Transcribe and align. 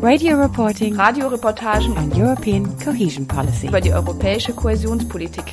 Radio 0.00 0.36
reporting 0.40 0.96
Radioreportagen 0.96 1.96
on 1.96 2.12
European 2.12 2.78
cohesion 2.84 3.26
policy. 3.26 3.66
über 3.66 3.80
die 3.80 3.90
europäische 3.90 4.54
Kohäsionspolitik. 4.54 5.52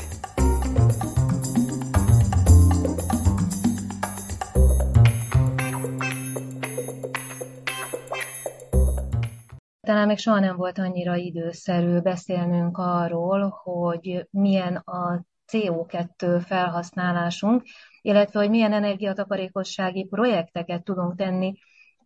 Talán 9.81 10.07
még 10.07 10.17
soha 10.17 10.39
nem 10.39 10.55
volt 10.55 10.79
annyira 10.79 11.15
időszerű 11.15 11.99
beszélnünk 11.99 12.77
arról, 12.77 13.49
hogy 13.63 14.27
milyen 14.31 14.75
a 14.75 15.25
CO2 15.51 16.41
felhasználásunk, 16.45 17.63
illetve 18.01 18.39
hogy 18.39 18.49
milyen 18.49 18.73
energiatakarékossági 18.73 20.05
projekteket 20.05 20.83
tudunk 20.83 21.15
tenni 21.15 21.53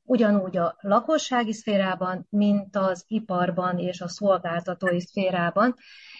ugyanúgy 0.09 0.57
a 0.57 0.75
lakossági 0.79 1.53
szférában, 1.53 2.27
mint 2.29 2.75
az 2.75 3.03
iparban 3.07 3.77
és 3.77 4.01
a 4.01 4.07
szolgáltatói 4.07 5.01
szférában. 5.01 5.75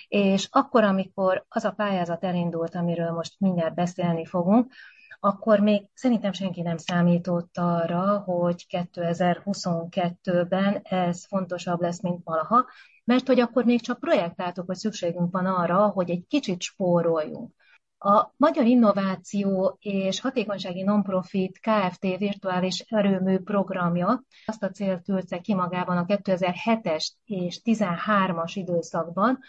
És 0.08 0.48
akkor, 0.52 0.84
amikor 0.84 1.46
az 1.50 1.64
a 1.64 1.72
pályázat 1.72 2.23
elindult, 2.23 2.76
amiről 2.76 3.12
most 3.12 3.40
mindjárt 3.40 3.76
beszélni 3.76 4.26
fogunk, 4.26 4.73
akkor 5.20 5.59
még 5.59 5.88
szerintem 5.94 6.31
senki 6.31 6.62
nem 6.62 6.78
számított 6.78 7.58
arra, 7.58 8.18
hogy 8.18 8.66
2022-ben 8.70 10.80
ez 10.84 11.26
fontosabb 11.26 11.81
lesz, 11.81 12.02
mint 12.02 12.24
valaha, 12.24 12.66
mert 13.03 13.28
hogy 13.28 13.40
akkor 13.40 13.66
még 13.66 13.81
csak 13.81 14.00
projektáltuk, 14.00 14.66
hogy 14.66 14.78
szükségünk 14.78 15.31
van 15.31 15.46
arra, 15.46 15.88
hogy 15.88 16.09
egy 16.09 16.26
kicsit 16.28 16.62
spóroljunk. 16.62 17.53
A 18.02 18.33
Magyar 18.38 18.66
Innováció 18.66 19.78
és 19.80 20.22
Hatékonysági 20.22 20.83
Nonprofit 20.83 21.59
Kft. 21.59 22.17
virtuális 22.17 22.80
erőmű 22.80 23.39
programja 23.39 24.23
azt 24.45 24.64
a 24.64 24.69
célt 24.69 25.03
tűzte 25.03 25.39
ki 25.39 25.53
magában 25.53 25.97
a 25.97 26.06
2007-es 26.06 27.08
és 27.25 27.61
13-as 27.64 28.52
időszakban, 28.53 29.39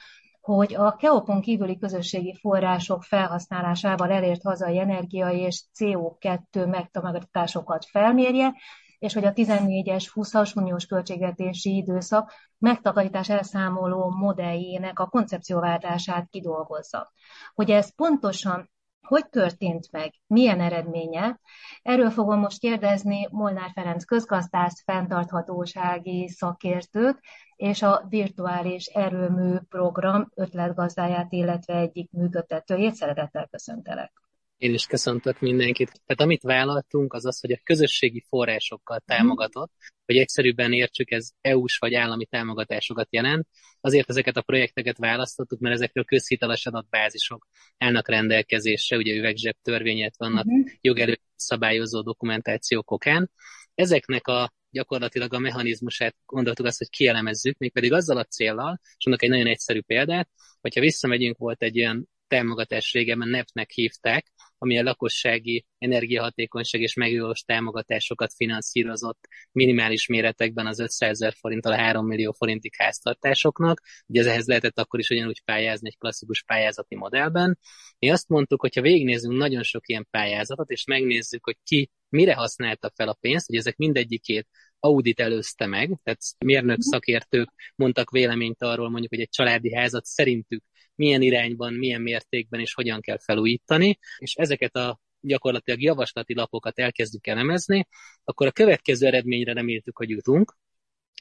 hogy 0.40 0.74
a 0.74 0.94
KEOP-on 0.94 1.40
kívüli 1.40 1.78
közösségi 1.78 2.36
források 2.40 3.02
felhasználásával 3.02 4.10
elért 4.10 4.42
hazai 4.42 4.78
energia 4.78 5.30
és 5.30 5.62
CO2 5.78 6.70
megtakarításokat 6.70 7.84
felmérje, 7.84 8.54
és 9.00 9.14
hogy 9.14 9.24
a 9.24 9.32
14-es 9.32 10.10
20-as 10.14 10.56
uniós 10.56 10.86
költségvetési 10.86 11.76
időszak 11.76 12.32
megtakarítás 12.58 13.28
elszámoló 13.28 14.10
modelljének 14.10 14.98
a 14.98 15.06
koncepcióváltását 15.06 16.28
kidolgozza. 16.30 17.12
Hogy 17.54 17.70
ez 17.70 17.94
pontosan 17.94 18.70
hogy 19.10 19.28
történt 19.28 19.92
meg, 19.92 20.12
milyen 20.26 20.60
eredménye? 20.60 21.40
Erről 21.82 22.10
fogom 22.10 22.38
most 22.38 22.58
kérdezni 22.58 23.28
Molnár 23.30 23.70
Ferenc 23.74 24.04
közgazdász, 24.04 24.82
fenntarthatósági 24.82 26.28
szakértőt, 26.28 27.18
és 27.56 27.82
a 27.82 28.06
virtuális 28.08 28.86
erőmű 28.86 29.56
program 29.68 30.30
ötletgazdáját, 30.34 31.32
illetve 31.32 31.74
egyik 31.74 32.10
működtetőjét. 32.10 32.94
Szeretettel 32.94 33.46
köszöntelek. 33.46 34.19
Én 34.61 34.75
is 34.75 34.86
köszöntök 34.86 35.41
mindenkit. 35.41 35.87
Tehát 35.88 36.21
amit 36.21 36.43
vállaltunk, 36.43 37.12
az 37.12 37.26
az, 37.26 37.41
hogy 37.41 37.53
a 37.53 37.60
közösségi 37.65 38.25
forrásokkal 38.28 39.03
támogatott, 39.06 39.72
hogy 40.06 40.16
egyszerűbben 40.16 40.72
értsük, 40.72 41.10
ez 41.10 41.31
EU-s 41.41 41.78
vagy 41.78 41.94
állami 41.94 42.26
támogatásokat 42.26 43.06
jelent. 43.10 43.47
Azért 43.81 44.10
ezeket 44.10 44.37
a 44.37 44.43
projekteket 44.43 44.99
választottuk, 44.99 45.60
mert 45.60 45.75
ezekről 45.75 46.04
közhiteles 46.04 46.66
adatbázisok 46.66 47.47
állnak 47.78 48.09
rendelkezésre, 48.09 48.97
ugye 48.97 49.15
üvegzseb 49.15 49.54
törvényet 49.62 50.15
vannak 50.16 50.44
uh-huh. 50.44 50.70
jogerő 50.81 51.19
szabályozó 51.37 52.03
dokumentációk 52.03 52.91
okán. 52.91 53.31
Ezeknek 53.75 54.26
a 54.26 54.53
gyakorlatilag 54.70 55.34
a 55.34 55.38
mechanizmusát 55.38 56.16
gondoltuk 56.26 56.66
azt, 56.66 56.78
hogy 56.78 56.91
kielemezzük, 56.91 57.59
mégpedig 57.59 57.93
azzal 57.93 58.16
a 58.16 58.25
céllal, 58.25 58.81
és 58.97 59.06
mondok 59.06 59.25
egy 59.25 59.31
nagyon 59.31 59.47
egyszerű 59.47 59.81
példát, 59.81 60.28
hogyha 60.60 60.81
visszamegyünk, 60.81 61.38
volt 61.38 61.62
egy 61.62 61.78
olyan 61.78 62.09
támogatás 62.26 62.93
régebben 62.93 63.28
NEP-nek 63.28 63.70
hívták, 63.70 64.32
ami 64.62 64.78
a 64.78 64.82
lakossági 64.82 65.66
energiahatékonyság 65.78 66.81
és 66.81 66.94
megújulós 66.94 67.41
támogatásokat 67.41 68.32
finanszírozott 68.34 69.28
minimális 69.53 70.06
méretekben 70.06 70.66
az 70.66 70.78
500 70.78 71.10
ezer 71.10 71.34
forinttal 71.41 71.72
a 71.72 71.76
3 71.76 72.06
millió 72.06 72.32
forintig 72.32 72.72
háztartásoknak. 72.76 73.81
Ugye 74.06 74.20
ez 74.20 74.26
ehhez 74.26 74.47
lehetett 74.47 74.78
akkor 74.78 75.00
is 75.00 75.10
ugyanúgy 75.10 75.43
pályázni 75.44 75.88
egy 75.88 75.99
klasszikus 75.99 76.43
pályázati 76.43 76.97
modellben. 76.97 77.59
Mi 77.99 78.10
azt 78.10 78.28
mondtuk, 78.28 78.60
hogy 78.60 78.75
ha 78.75 78.81
végignézzünk 78.81 79.37
nagyon 79.37 79.62
sok 79.62 79.88
ilyen 79.88 80.06
pályázatot, 80.10 80.70
és 80.70 80.84
megnézzük, 80.84 81.44
hogy 81.44 81.56
ki 81.65 81.91
mire 82.09 82.34
használta 82.34 82.93
fel 82.94 83.09
a 83.09 83.16
pénzt, 83.20 83.47
hogy 83.47 83.56
ezek 83.56 83.76
mindegyikét 83.76 84.49
audit 84.80 85.20
előzte 85.20 85.66
meg, 85.66 85.98
tehát 86.02 86.20
mérnök 86.38 86.80
szakértők 86.80 87.50
mondtak 87.76 88.10
véleményt 88.10 88.62
arról, 88.62 88.91
mondjuk, 88.91 89.10
hogy 89.10 89.20
egy 89.20 89.28
családi 89.28 89.74
házat 89.74 90.04
szerintük 90.04 90.62
milyen 90.94 91.22
irányban, 91.22 91.74
milyen 91.74 92.00
mértékben 92.00 92.60
és 92.60 92.74
hogyan 92.74 93.00
kell 93.00 93.19
felújítani, 93.19 93.98
és 94.19 94.34
ezeket 94.34 94.76
a 94.76 95.00
gyakorlatilag 95.20 95.82
javaslati 95.82 96.34
lapokat 96.34 96.78
elkezdjük 96.78 97.26
elemezni, 97.26 97.86
akkor 98.24 98.46
a 98.46 98.52
következő 98.52 99.06
eredményre 99.06 99.52
reméltük, 99.52 99.96
hogy 99.96 100.08
jutunk. 100.08 100.56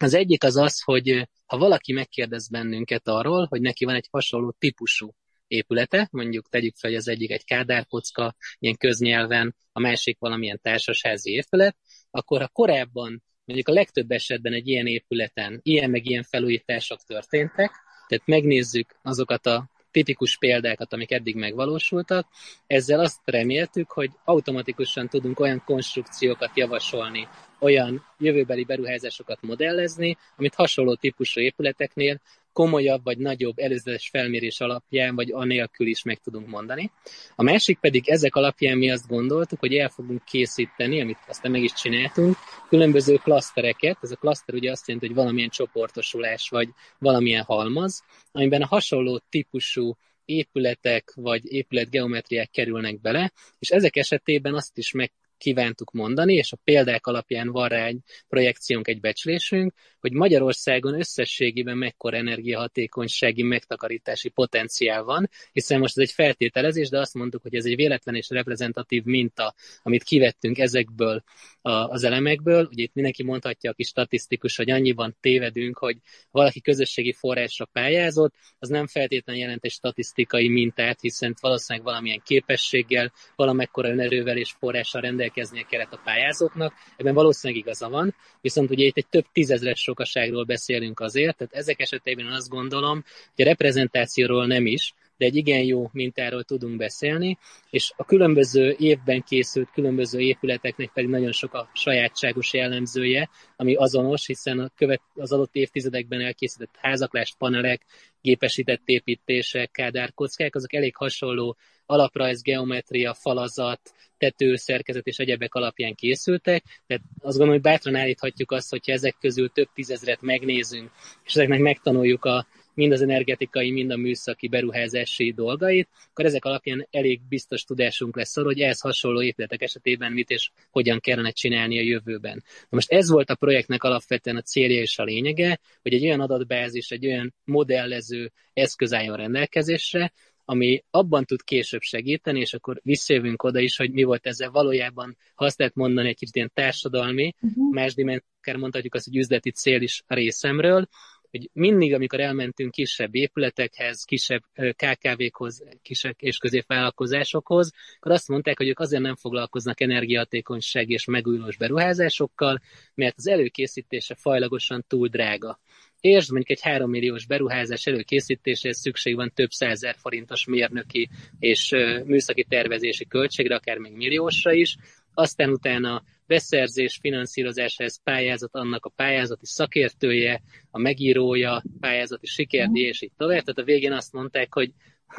Az 0.02 0.14
egyik 0.14 0.44
az 0.44 0.56
az, 0.56 0.82
hogy 0.82 1.30
ha 1.46 1.58
valaki 1.58 1.94
megkérdez 1.94 2.50
bennünket 2.50 3.08
arról, 3.08 3.46
hogy 3.50 3.62
neki 3.62 3.86
van 3.86 3.96
egy 3.96 4.08
hasonló 4.12 4.56
típusú 4.58 5.14
épülete, 5.48 6.08
mondjuk 6.12 6.50
tegyük 6.50 6.76
fel, 6.76 6.90
hogy 6.90 7.00
az 7.00 7.08
egyik 7.08 7.32
egy 7.32 7.44
kádárkocka, 7.44 8.36
ilyen 8.60 8.78
köznyelven, 8.78 9.56
a 9.72 9.80
másik 9.80 10.20
valamilyen 10.20 10.60
társasházi 10.62 11.32
épület, 11.32 11.78
akkor 12.12 12.42
ha 12.42 12.48
korábban 12.48 13.24
mondjuk 13.50 13.68
a 13.68 13.80
legtöbb 13.80 14.12
esetben 14.12 14.54
egy 14.54 14.68
ilyen 14.68 14.86
épületen 14.86 15.60
ilyen 15.64 15.90
meg 15.90 16.06
ilyen 16.06 16.24
felújítások 16.24 17.00
történtek, 17.08 17.72
tehát 18.08 18.26
megnézzük 18.26 18.96
azokat 19.02 19.46
a 19.46 19.70
tipikus 19.92 20.38
példákat, 20.38 20.94
amik 20.94 21.12
eddig 21.12 21.36
megvalósultak. 21.36 22.28
Ezzel 22.68 23.00
azt 23.00 23.20
reméltük, 23.26 23.92
hogy 23.92 24.12
automatikusan 24.24 25.08
tudunk 25.08 25.40
olyan 25.40 25.64
konstrukciókat 25.66 26.52
javasolni, 26.58 27.28
olyan 27.60 28.06
jövőbeli 28.18 28.64
beruházásokat 28.64 29.42
modellezni, 29.42 30.18
amit 30.36 30.56
hasonló 30.56 30.96
típusú 30.96 31.42
épületeknél 31.42 32.20
komolyabb 32.60 33.04
vagy 33.04 33.18
nagyobb 33.18 33.60
előzetes 33.60 34.10
felmérés 34.10 34.60
alapján, 34.60 35.16
vagy 35.16 35.32
anélkül 35.32 35.88
is 35.88 36.04
meg 36.04 36.18
tudunk 36.18 36.48
mondani. 36.48 36.92
A 37.36 37.44
másik 37.44 37.80
pedig 37.80 38.10
ezek 38.10 38.36
alapján 38.36 38.78
mi 38.78 38.92
azt 38.92 39.08
gondoltuk, 39.08 39.60
hogy 39.60 39.76
el 39.76 39.90
fogunk 39.90 40.24
készíteni, 40.24 41.02
amit 41.02 41.18
aztán 41.28 41.52
meg 41.52 41.64
is 41.64 41.74
csináltunk, 41.74 42.36
különböző 42.70 43.16
klasztereket. 43.16 43.98
Ez 44.02 44.12
a 44.12 44.16
klaszter 44.16 44.56
ugye 44.56 44.72
azt 44.72 44.88
jelenti, 44.88 45.08
hogy 45.08 45.16
valamilyen 45.16 45.50
csoportosulás, 45.50 46.50
vagy 46.50 46.70
valamilyen 46.98 47.44
halmaz, 47.44 48.04
amiben 48.32 48.62
a 48.62 48.68
hasonló 48.68 49.22
típusú 49.30 49.96
épületek 50.26 51.12
vagy 51.16 51.52
épületgeometriák 51.52 52.50
kerülnek 52.50 53.02
bele, 53.02 53.32
és 53.60 53.70
ezek 53.70 53.96
esetében 53.96 54.54
azt 54.56 54.78
is 54.78 54.92
meg 54.92 55.12
kívántuk 55.40 55.92
mondani, 55.92 56.34
és 56.34 56.52
a 56.52 56.58
példák 56.64 57.08
alapján 57.08 57.50
van 57.50 57.68
rá 57.68 57.86
egy 57.86 58.00
projekciónk, 58.28 58.88
egy 58.88 59.00
becslésünk, 59.00 59.74
hogy 60.00 60.12
Magyarországon 60.12 61.00
összességében 61.00 61.78
mekkora 61.78 62.18
energiahatékonysági 62.18 63.44
megtakarítási 63.44 64.30
potenciál 64.30 65.04
van, 65.04 65.30
hiszen 65.52 65.80
most 65.80 65.98
ez 65.98 66.04
egy 66.04 66.14
feltételezés, 66.14 66.90
de 66.90 67.00
azt 67.00 67.14
mondtuk, 67.14 67.42
hogy 67.42 67.56
ez 67.56 67.66
egy 67.66 67.76
véletlen 67.76 68.16
és 68.16 68.30
reprezentatív 68.30 69.04
minta, 69.04 69.54
amit 69.82 70.04
kivettünk 70.04 70.58
ezekből 70.58 71.24
a, 71.62 71.72
az 71.72 72.04
elemekből. 72.04 72.68
Ugye 72.72 72.84
itt 72.84 72.94
mindenki 72.94 73.24
mondhatja, 73.24 73.72
aki 73.72 73.84
statisztikus, 73.84 74.56
hogy 74.56 74.70
annyiban 74.70 75.18
tévedünk, 75.20 75.78
hogy 75.78 75.98
valaki 76.32 76.62
közösségi 76.62 77.14
forrásra 77.14 77.66
pályázott, 77.66 78.34
az 78.60 78.70
nem 78.70 78.88
feltétlenül 78.88 79.42
jelent 79.42 79.66
egy 79.66 79.72
statisztikai 79.72 80.50
mintát, 80.50 81.02
hiszen 81.02 81.36
valószínűleg 81.42 81.88
valamilyen 81.88 82.22
képességgel, 82.26 83.12
valamekkora 83.36 83.90
önerővel 83.90 84.38
és 84.38 84.52
forrással 84.52 85.02
rendelkeznie 85.30 85.64
kellett 85.70 85.94
a 85.94 86.02
pályázóknak. 86.04 86.74
Ebben 86.98 87.14
valószínűleg 87.14 87.62
igaza 87.64 87.90
van, 87.90 88.16
viszont 88.42 88.70
ugye 88.70 88.86
itt 88.86 88.98
egy 88.98 89.08
több 89.10 89.26
tízezres 89.32 89.80
sokaságról 89.80 90.44
beszélünk 90.44 91.00
azért, 91.00 91.38
tehát 91.38 91.54
ezek 91.54 91.80
esetében 91.80 92.28
azt 92.28 92.50
gondolom, 92.50 93.04
hogy 93.36 93.46
a 93.46 93.48
reprezentációról 93.48 94.46
nem 94.46 94.66
is, 94.66 94.94
de 95.18 95.26
egy 95.26 95.36
igen 95.36 95.64
jó 95.64 95.90
mintáról 95.92 96.44
tudunk 96.44 96.78
beszélni, 96.78 97.38
és 97.70 97.92
a 97.96 98.06
különböző 98.06 98.76
évben 98.78 99.22
készült 99.22 99.70
különböző 99.74 100.20
épületeknek 100.20 100.92
pedig 100.94 101.10
nagyon 101.10 101.32
sok 101.32 101.54
a 101.54 101.70
sajátságos 101.74 102.54
jellemzője, 102.54 103.30
ami 103.56 103.76
azonos, 103.76 104.26
hiszen 104.26 104.60
a 104.60 104.70
követ, 104.76 105.02
az 105.16 105.32
adott 105.32 105.56
évtizedekben 105.56 106.22
elkészített 106.22 106.76
házaklás, 106.78 107.36
panelek, 107.38 107.86
gépesített 108.22 108.82
építések, 108.86 109.72
kádárkockák, 109.72 110.56
azok 110.56 110.74
elég 110.74 110.96
hasonló 110.96 111.58
alaprajz, 111.90 112.42
geometria, 112.42 113.14
falazat, 113.14 113.94
tetőszerkezet 114.18 115.08
és 115.08 115.18
egyebek 115.18 115.54
alapján 115.56 115.96
készültek, 115.96 116.64
tehát 116.88 117.04
azt 117.16 117.38
gondolom, 117.38 117.52
hogy 117.52 117.62
bátran 117.62 117.96
állíthatjuk 117.96 118.52
azt, 118.52 118.70
hogyha 118.70 118.92
ezek 118.92 119.16
közül 119.20 119.50
több 119.50 119.68
tízezret 119.74 120.22
megnézünk, 120.22 120.92
és 121.26 121.36
ezeknek 121.36 121.60
megtanuljuk 121.60 122.26
a, 122.26 122.48
mind 122.74 122.92
az 122.92 123.02
energetikai, 123.02 123.72
mind 123.72 123.92
a 123.92 123.98
műszaki 123.98 124.48
beruházási 124.48 125.32
dolgait, 125.32 125.90
akkor 126.10 126.26
ezek 126.26 126.46
alapján 126.46 126.88
elég 126.92 127.22
biztos 127.30 127.64
tudásunk 127.64 128.16
lesz 128.16 128.38
arról, 128.38 128.52
hogy 128.52 128.62
ehhez 128.62 128.82
hasonló 128.82 129.22
épületek 129.22 129.62
esetében 129.62 130.12
mit 130.12 130.30
és 130.30 130.52
hogyan 130.72 131.00
kellene 131.00 131.32
csinálni 131.32 131.78
a 131.78 131.82
jövőben. 131.82 132.44
Na 132.60 132.68
most 132.70 132.92
ez 132.92 133.10
volt 133.10 133.30
a 133.30 133.36
projektnek 133.36 133.84
alapvetően 133.84 134.38
a 134.38 134.42
célja 134.42 134.82
és 134.82 134.98
a 135.00 135.04
lényege, 135.04 135.60
hogy 135.82 135.94
egy 135.94 136.04
olyan 136.04 136.20
adatbázis, 136.20 136.90
egy 136.92 137.06
olyan 137.06 137.34
modellező 137.44 138.32
eszköz 138.54 138.94
álljon 138.94 139.16
rendelkezésre, 139.16 140.12
ami 140.50 140.84
abban 140.90 141.26
tud 141.26 141.42
később 141.42 141.82
segíteni, 141.82 142.40
és 142.40 142.54
akkor 142.54 142.80
visszajövünk 142.84 143.44
oda 143.44 143.60
is, 143.60 143.78
hogy 143.78 143.92
mi 143.92 144.04
volt 144.04 144.28
ezzel 144.28 144.52
valójában, 144.52 145.18
ha 145.36 145.46
azt 145.46 145.60
lehet 145.60 145.76
mondani, 145.76 146.08
egy 146.08 146.16
kicsit 146.16 146.36
ilyen 146.36 146.52
társadalmi, 146.54 147.34
uh-huh. 147.42 147.74
más 147.74 147.94
dimenzió, 147.94 148.26
akár 148.40 148.56
mondhatjuk 148.56 148.96
azt, 148.96 149.06
hogy 149.06 149.18
üzleti 149.18 149.52
cél 149.52 149.82
is 149.82 150.04
a 150.08 150.14
részemről, 150.14 150.88
hogy 151.32 151.50
mindig, 151.54 151.94
amikor 151.94 152.20
elmentünk 152.20 152.72
kisebb 152.72 153.16
épületekhez, 153.16 154.04
kisebb 154.04 154.42
KKV-khoz, 154.54 155.64
kisebb 155.82 156.16
és 156.18 156.38
középvállalkozásokhoz, 156.38 157.72
akkor 157.96 158.12
azt 158.12 158.28
mondták, 158.28 158.58
hogy 158.58 158.68
ők 158.68 158.80
azért 158.80 159.02
nem 159.02 159.16
foglalkoznak 159.16 159.82
energiahatékonyság 159.82 160.90
és 160.90 161.06
megújulós 161.06 161.58
beruházásokkal, 161.58 162.60
mert 162.94 163.18
az 163.18 163.28
előkészítése 163.28 164.16
fajlagosan 164.16 164.86
túl 164.88 165.08
drága 165.08 165.60
és 166.02 166.30
mondjuk 166.30 166.50
egy 166.50 166.62
3 166.62 166.90
milliós 166.90 167.26
beruházás 167.26 167.86
előkészítéséhez 167.86 168.80
szükség 168.80 169.16
van 169.16 169.32
több 169.36 169.50
százer 169.50 169.96
forintos 169.98 170.46
mérnöki 170.46 171.10
és 171.40 171.76
műszaki 172.06 172.46
tervezési 172.50 173.08
költségre, 173.08 173.56
akár 173.56 173.78
még 173.78 173.94
milliósra 173.94 174.54
is, 174.54 174.76
aztán 175.14 175.50
utána 175.50 176.04
beszerzés, 176.28 176.98
finanszírozáshoz 177.02 178.02
pályázat, 178.04 178.56
annak 178.56 178.86
a 178.86 178.90
pályázati 178.96 179.46
szakértője, 179.46 180.42
a 180.72 180.80
megírója, 180.80 181.64
pályázati 181.80 182.26
sikerdíj, 182.26 182.88
és 182.88 183.02
így 183.02 183.12
tovább. 183.18 183.44
Tehát 183.44 183.58
a 183.58 183.64
végén 183.64 183.92
azt 183.92 184.14
mondták, 184.14 184.54
hogy 184.54 184.72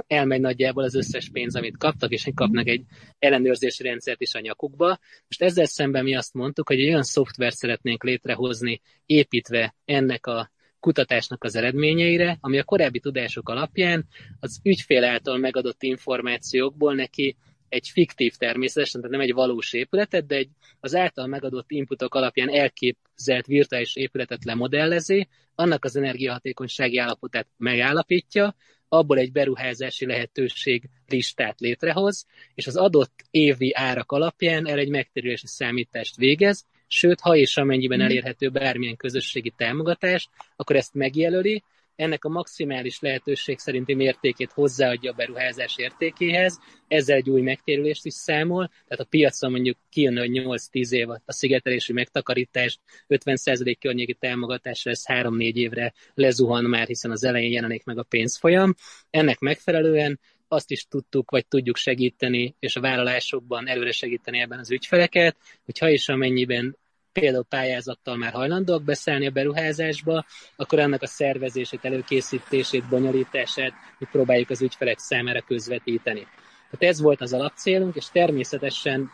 elmegy 0.06 0.40
nagyjából 0.40 0.82
az 0.82 0.94
összes 0.94 1.28
pénz, 1.32 1.56
amit 1.56 1.76
kaptak, 1.76 2.10
és 2.10 2.28
kapnak 2.34 2.68
egy 2.68 2.82
ellenőrzési 3.18 3.82
rendszert 3.82 4.20
is 4.20 4.34
a 4.34 4.40
nyakukba. 4.40 4.98
Most 5.26 5.42
ezzel 5.42 5.64
szemben 5.64 6.04
mi 6.04 6.14
azt 6.14 6.34
mondtuk, 6.34 6.68
hogy 6.68 6.80
egy 6.80 6.88
olyan 6.88 7.02
szoftvert 7.02 7.56
szeretnénk 7.56 8.04
létrehozni, 8.04 8.80
építve 9.06 9.74
ennek 9.84 10.26
a 10.26 10.50
kutatásnak 10.80 11.44
az 11.44 11.56
eredményeire, 11.56 12.38
ami 12.40 12.58
a 12.58 12.64
korábbi 12.64 13.00
tudások 13.00 13.48
alapján 13.48 14.06
az 14.40 14.60
ügyfél 14.62 15.04
által 15.04 15.38
megadott 15.38 15.82
információkból 15.82 16.94
neki 16.94 17.36
egy 17.68 17.88
fiktív 17.88 18.34
természetesen, 18.34 19.00
tehát 19.00 19.16
nem 19.16 19.26
egy 19.26 19.34
valós 19.34 19.72
épületet, 19.72 20.26
de 20.26 20.36
egy 20.36 20.48
az 20.80 20.94
által 20.94 21.26
megadott 21.26 21.70
inputok 21.70 22.14
alapján 22.14 22.48
elképzelt 22.48 23.46
virtuális 23.46 23.96
épületet 23.96 24.44
lemodellezi, 24.44 25.28
annak 25.54 25.84
az 25.84 25.96
energiahatékonysági 25.96 26.98
állapotát 26.98 27.46
megállapítja, 27.56 28.54
abból 28.88 29.18
egy 29.18 29.32
beruházási 29.32 30.06
lehetőség 30.06 30.88
listát 31.06 31.60
létrehoz, 31.60 32.26
és 32.54 32.66
az 32.66 32.76
adott 32.76 33.14
évi 33.30 33.74
árak 33.74 34.12
alapján 34.12 34.68
el 34.68 34.78
egy 34.78 34.88
megtérülési 34.88 35.46
számítást 35.46 36.16
végez, 36.16 36.66
sőt, 36.92 37.20
ha 37.20 37.36
és 37.36 37.56
amennyiben 37.56 37.98
mhm. 37.98 38.06
elérhető 38.06 38.48
bármilyen 38.48 38.96
közösségi 38.96 39.52
támogatás, 39.56 40.28
akkor 40.56 40.76
ezt 40.76 40.94
megjelöli, 40.94 41.62
ennek 41.96 42.24
a 42.24 42.28
maximális 42.28 43.00
lehetőség 43.00 43.58
szerinti 43.58 43.94
mértékét 43.94 44.52
hozzáadja 44.52 45.10
a 45.10 45.14
beruházás 45.14 45.74
értékéhez, 45.76 46.58
ezzel 46.88 47.16
egy 47.16 47.30
új 47.30 47.40
megtérülést 47.40 48.06
is 48.06 48.14
számol, 48.14 48.66
tehát 48.66 49.04
a 49.04 49.08
piacon 49.10 49.50
mondjuk 49.50 49.76
kijön, 49.90 50.18
hogy 50.18 50.30
8-10 50.32 50.90
év 50.90 51.08
a 51.08 51.22
szigetelési 51.26 51.92
megtakarítás, 51.92 52.78
50% 53.08 53.76
környéki 53.80 54.14
támogatásra 54.14 54.90
ez 54.90 55.02
3-4 55.06 55.54
évre 55.54 55.92
lezuhan 56.14 56.64
már, 56.64 56.86
hiszen 56.86 57.10
az 57.10 57.24
elején 57.24 57.52
jelenik 57.52 57.84
meg 57.84 57.98
a 57.98 58.02
pénzfolyam. 58.02 58.74
Ennek 59.10 59.38
megfelelően 59.38 60.20
azt 60.48 60.70
is 60.70 60.86
tudtuk, 60.88 61.30
vagy 61.30 61.46
tudjuk 61.46 61.76
segíteni, 61.76 62.54
és 62.58 62.76
a 62.76 62.80
vállalásokban 62.80 63.68
előre 63.68 63.92
segíteni 63.92 64.40
ebben 64.40 64.58
az 64.58 64.70
ügyfeleket, 64.70 65.36
hogy 65.64 65.78
ha 65.78 65.90
és 65.90 66.08
amennyiben 66.08 66.76
például 67.12 67.44
pályázattal 67.44 68.16
már 68.16 68.32
hajlandóak 68.32 68.82
beszállni 68.82 69.26
a 69.26 69.30
beruházásba, 69.30 70.24
akkor 70.56 70.78
annak 70.78 71.02
a 71.02 71.06
szervezését, 71.06 71.84
előkészítését, 71.84 72.88
bonyolítását 72.88 73.72
mi 73.98 74.06
próbáljuk 74.10 74.50
az 74.50 74.62
ügyfelek 74.62 74.98
számára 74.98 75.40
közvetíteni. 75.40 76.26
Tehát 76.70 76.94
ez 76.94 77.00
volt 77.00 77.20
az 77.20 77.32
alapcélunk, 77.32 77.96
és 77.96 78.06
természetesen 78.12 79.10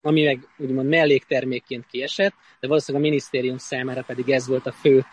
ami 0.00 0.22
meg 0.22 0.48
úgymond 0.58 0.88
melléktermékként 0.88 1.86
kiesett, 1.86 2.32
de 2.60 2.66
valószínűleg 2.66 3.06
a 3.06 3.08
minisztérium 3.08 3.56
számára 3.56 4.02
pedig 4.02 4.30
ez 4.30 4.46
volt 4.46 4.66
a 4.66 4.72
fő 4.72 5.04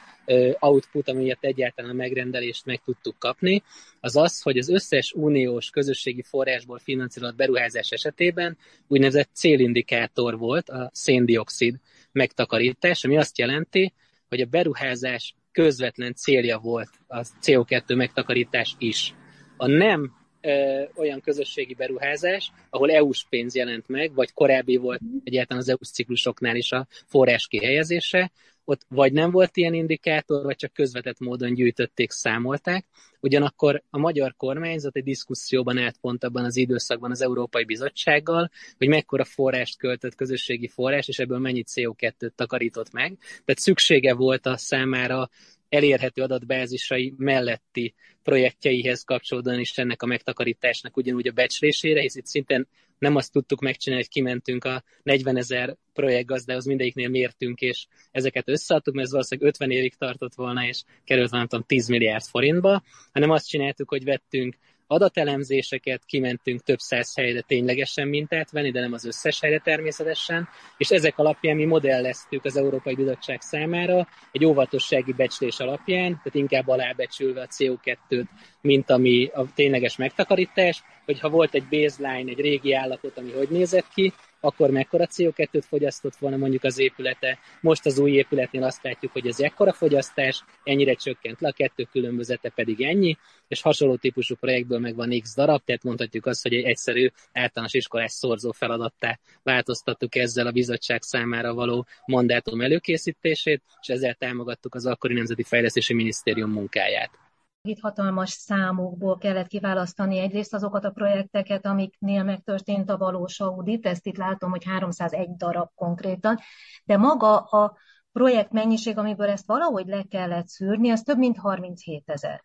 output, 0.59 1.09
amiért 1.09 1.43
egyáltalán 1.43 1.91
a 1.91 1.93
megrendelést 1.93 2.65
meg 2.65 2.81
tudtuk 2.85 3.19
kapni, 3.19 3.63
az 3.99 4.15
az, 4.15 4.41
hogy 4.41 4.57
az 4.57 4.69
összes 4.69 5.11
uniós 5.11 5.69
közösségi 5.69 6.21
forrásból 6.21 6.79
finanszírozott 6.79 7.35
beruházás 7.35 7.89
esetében 7.89 8.57
úgynevezett 8.87 9.29
célindikátor 9.33 10.37
volt 10.37 10.69
a 10.69 10.89
széndiokszid 10.93 11.75
megtakarítás, 12.15 13.03
ami 13.03 13.17
azt 13.17 13.37
jelenti, 13.37 13.93
hogy 14.29 14.41
a 14.41 14.45
beruházás 14.45 15.35
közvetlen 15.51 16.13
célja 16.13 16.57
volt 16.57 16.89
a 17.07 17.19
CO2 17.41 17.95
megtakarítás 17.95 18.75
is. 18.77 19.13
A 19.57 19.67
nem 19.67 20.13
ö, 20.41 20.83
olyan 20.95 21.21
közösségi 21.21 21.73
beruházás, 21.73 22.51
ahol 22.69 22.91
EU-s 22.91 23.25
pénz 23.29 23.55
jelent 23.55 23.87
meg, 23.87 24.13
vagy 24.13 24.33
korábbi 24.33 24.75
volt 24.75 25.01
egyáltalán 25.23 25.61
az 25.61 25.69
EU-s 25.69 25.89
ciklusoknál 25.91 26.55
is 26.55 26.71
a 26.71 26.87
forrás 27.05 27.47
kihelyezése, 27.47 28.31
ott 28.65 28.85
vagy 28.89 29.13
nem 29.13 29.31
volt 29.31 29.57
ilyen 29.57 29.73
indikátor, 29.73 30.43
vagy 30.43 30.55
csak 30.55 30.73
közvetett 30.73 31.19
módon 31.19 31.53
gyűjtötték, 31.53 32.11
számolták. 32.11 32.85
Ugyanakkor 33.19 33.83
a 33.89 33.97
magyar 33.97 34.35
kormányzat 34.37 34.95
egy 34.95 35.03
diszkuszióban 35.03 35.77
állt 35.77 35.97
pont 35.97 36.23
abban 36.23 36.45
az 36.45 36.55
időszakban 36.55 37.11
az 37.11 37.21
Európai 37.21 37.63
Bizottsággal, 37.63 38.51
hogy 38.77 38.87
mekkora 38.87 39.23
forrást 39.23 39.77
költött 39.77 40.15
közösségi 40.15 40.67
forrás, 40.67 41.07
és 41.07 41.19
ebből 41.19 41.39
mennyi 41.39 41.63
CO2-t 41.67 42.31
takarított 42.35 42.91
meg. 42.91 43.17
Tehát 43.17 43.61
szüksége 43.61 44.13
volt 44.13 44.45
a 44.45 44.57
számára 44.57 45.29
elérhető 45.75 46.21
adatbázisai 46.21 47.13
melletti 47.17 47.93
projektjeihez 48.23 49.03
kapcsolódóan 49.03 49.59
is 49.59 49.77
ennek 49.77 50.01
a 50.01 50.05
megtakarításnak 50.05 50.97
ugyanúgy 50.97 51.27
a 51.27 51.31
becslésére, 51.31 52.01
hisz 52.01 52.15
itt 52.15 52.25
szintén 52.25 52.67
nem 52.97 53.15
azt 53.15 53.31
tudtuk 53.31 53.61
megcsinálni, 53.61 54.03
hogy 54.03 54.13
kimentünk 54.13 54.63
a 54.63 54.83
40 55.03 55.37
ezer 55.37 55.75
projektgazdához, 55.93 56.65
mindegyiknél 56.65 57.09
mértünk, 57.09 57.61
és 57.61 57.87
ezeket 58.11 58.49
összeadtuk, 58.49 58.93
mert 58.93 59.05
ez 59.05 59.11
valószínűleg 59.11 59.49
50 59.49 59.71
évig 59.71 59.95
tartott 59.95 60.33
volna, 60.33 60.67
és 60.67 60.83
került 61.03 61.29
tudom 61.29 61.63
10 61.67 61.87
milliárd 61.87 62.23
forintba, 62.23 62.83
hanem 63.11 63.29
azt 63.29 63.47
csináltuk, 63.47 63.89
hogy 63.89 64.03
vettünk 64.03 64.57
adatelemzéseket, 64.87 66.05
kimentünk 66.05 66.63
több 66.63 66.79
száz 66.79 67.15
helyre 67.15 67.41
ténylegesen 67.41 68.07
mintát 68.07 68.51
venni, 68.51 68.71
de 68.71 68.79
nem 68.79 68.93
az 68.93 69.05
összes 69.05 69.39
helyre 69.39 69.59
természetesen, 69.59 70.49
és 70.77 70.89
ezek 70.89 71.17
alapján 71.17 71.55
mi 71.55 71.65
modelleztük 71.65 72.45
az 72.45 72.57
Európai 72.57 72.95
Bizottság 72.95 73.41
számára 73.41 74.07
egy 74.31 74.45
óvatossági 74.45 75.13
becslés 75.13 75.59
alapján, 75.59 76.09
tehát 76.09 76.33
inkább 76.33 76.67
alábecsülve 76.67 77.41
a 77.41 77.47
CO2-t, 77.47 78.25
mint 78.61 78.89
ami 78.89 79.29
a 79.33 79.45
tényleges 79.55 79.95
megtakarítás, 79.95 80.83
hogy 81.05 81.19
ha 81.19 81.29
volt 81.29 81.53
egy 81.53 81.67
baseline, 81.69 82.31
egy 82.31 82.39
régi 82.39 82.73
állapot, 82.73 83.17
ami 83.17 83.31
hogy 83.31 83.49
nézett 83.49 83.87
ki, 83.93 84.13
akkor 84.45 84.69
mekkora 84.69 85.07
CO2-t 85.07 85.63
fogyasztott 85.67 86.15
volna 86.15 86.37
mondjuk 86.37 86.63
az 86.63 86.79
épülete. 86.79 87.39
Most 87.61 87.85
az 87.85 87.99
új 87.99 88.11
épületnél 88.11 88.63
azt 88.63 88.83
látjuk, 88.83 89.11
hogy 89.11 89.27
ez 89.27 89.39
ekkora 89.39 89.73
fogyasztás, 89.73 90.43
ennyire 90.63 90.93
csökkent 90.93 91.41
le, 91.41 91.47
a 91.47 91.51
kettő 91.51 91.83
különbözete 91.91 92.49
pedig 92.49 92.81
ennyi, 92.81 93.17
és 93.47 93.61
hasonló 93.61 93.95
típusú 93.95 94.35
projektből 94.35 94.79
meg 94.79 94.95
van 94.95 95.19
x 95.19 95.35
darab, 95.35 95.63
tehát 95.63 95.83
mondhatjuk 95.83 96.25
azt, 96.25 96.43
hogy 96.43 96.53
egy 96.53 96.63
egyszerű 96.63 97.09
általános 97.33 97.73
iskolás 97.73 98.11
szorzó 98.11 98.51
feladattá 98.51 99.19
változtattuk 99.43 100.15
ezzel 100.15 100.47
a 100.47 100.51
bizottság 100.51 101.01
számára 101.01 101.53
való 101.53 101.85
mandátum 102.05 102.61
előkészítését, 102.61 103.63
és 103.81 103.87
ezzel 103.87 104.13
támogattuk 104.13 104.75
az 104.75 104.85
akkori 104.85 105.13
Nemzeti 105.13 105.43
Fejlesztési 105.43 105.93
Minisztérium 105.93 106.51
munkáját. 106.51 107.24
Itt 107.67 107.79
hatalmas 107.79 108.29
számokból 108.29 109.17
kellett 109.17 109.47
kiválasztani 109.47 110.19
egyrészt 110.19 110.53
azokat 110.53 110.85
a 110.85 110.91
projekteket, 110.91 111.65
amiknél 111.65 112.23
megtörtént 112.23 112.89
a 112.89 112.97
valós 112.97 113.39
audit, 113.39 113.85
ezt 113.85 114.05
itt 114.05 114.17
látom, 114.17 114.49
hogy 114.49 114.63
301 114.65 115.35
darab 115.35 115.69
konkrétan, 115.75 116.39
de 116.83 116.97
maga 116.97 117.37
a 117.37 117.77
projekt 118.11 118.51
mennyiség, 118.51 118.97
amiből 118.97 119.29
ezt 119.29 119.45
valahogy 119.45 119.87
le 119.87 120.03
kellett 120.09 120.47
szűrni, 120.47 120.91
az 120.91 121.01
több 121.01 121.17
mint 121.17 121.37
37 121.37 122.03
ezer. 122.05 122.43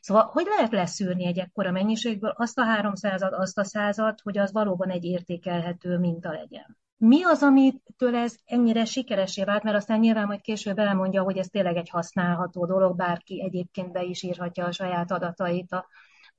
Szóval 0.00 0.24
hogy 0.32 0.46
lehet 0.46 0.72
leszűrni 0.72 1.26
egy 1.26 1.38
ekkora 1.38 1.70
mennyiségből 1.70 2.34
azt 2.36 2.58
a 2.58 2.64
300 2.64 3.22
azt 3.22 3.58
a 3.58 3.64
százat, 3.64 4.20
hogy 4.20 4.38
az 4.38 4.52
valóban 4.52 4.90
egy 4.90 5.04
értékelhető 5.04 5.98
minta 5.98 6.32
legyen? 6.32 6.78
Mi 7.02 7.24
az, 7.24 7.42
amitől 7.42 8.16
ez 8.16 8.36
ennyire 8.44 8.84
sikeresé 8.84 9.44
vált, 9.44 9.62
mert 9.62 9.76
aztán 9.76 9.98
nyilván 9.98 10.26
majd 10.26 10.40
később 10.40 10.78
elmondja, 10.78 11.22
hogy 11.22 11.38
ez 11.38 11.46
tényleg 11.46 11.76
egy 11.76 11.88
használható 11.88 12.66
dolog, 12.66 12.96
bárki 12.96 13.42
egyébként 13.42 13.92
be 13.92 14.02
is 14.02 14.22
írhatja 14.22 14.64
a 14.64 14.72
saját 14.72 15.10
adatait 15.10 15.72
a 15.72 15.86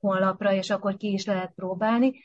honlapra, 0.00 0.52
és 0.52 0.70
akkor 0.70 0.96
ki 0.96 1.12
is 1.12 1.24
lehet 1.24 1.52
próbálni. 1.54 2.22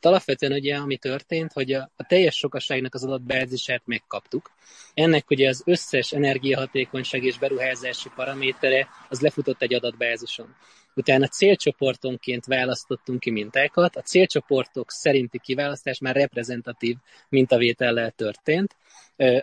Alapvetően 0.00 0.52
ugye, 0.52 0.76
ami 0.76 0.96
történt, 0.96 1.52
hogy 1.52 1.72
a, 1.72 1.90
a 1.96 2.06
teljes 2.06 2.36
sokaságnak 2.36 2.94
az 2.94 3.04
adatbázisát 3.04 3.82
megkaptuk. 3.84 4.50
Ennek 4.94 5.30
ugye 5.30 5.48
az 5.48 5.62
összes 5.66 6.12
energiahatékonyság 6.12 7.24
és 7.24 7.38
beruházási 7.38 8.10
paramétere 8.14 8.88
az 9.08 9.20
lefutott 9.20 9.62
egy 9.62 9.74
adatbázison. 9.74 10.56
Utána 10.94 11.26
célcsoportonként 11.26 12.44
választottunk 12.44 13.20
ki 13.20 13.30
mintákat, 13.30 13.96
a 13.96 14.00
célcsoportok 14.00 14.90
szerinti 14.90 15.38
kiválasztás 15.38 15.98
már 15.98 16.16
reprezentatív 16.16 16.96
mintavétellel 17.28 18.10
történt, 18.10 18.76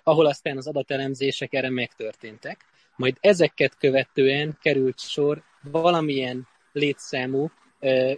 ahol 0.04 0.26
aztán 0.26 0.58
az 0.58 0.68
adatelemzések 0.68 1.54
erre 1.54 1.70
megtörténtek. 1.70 2.66
Majd 2.96 3.18
ezeket 3.20 3.78
követően 3.78 4.58
került 4.62 5.00
sor 5.00 5.44
valamilyen 5.72 6.48
létszámú, 6.72 7.52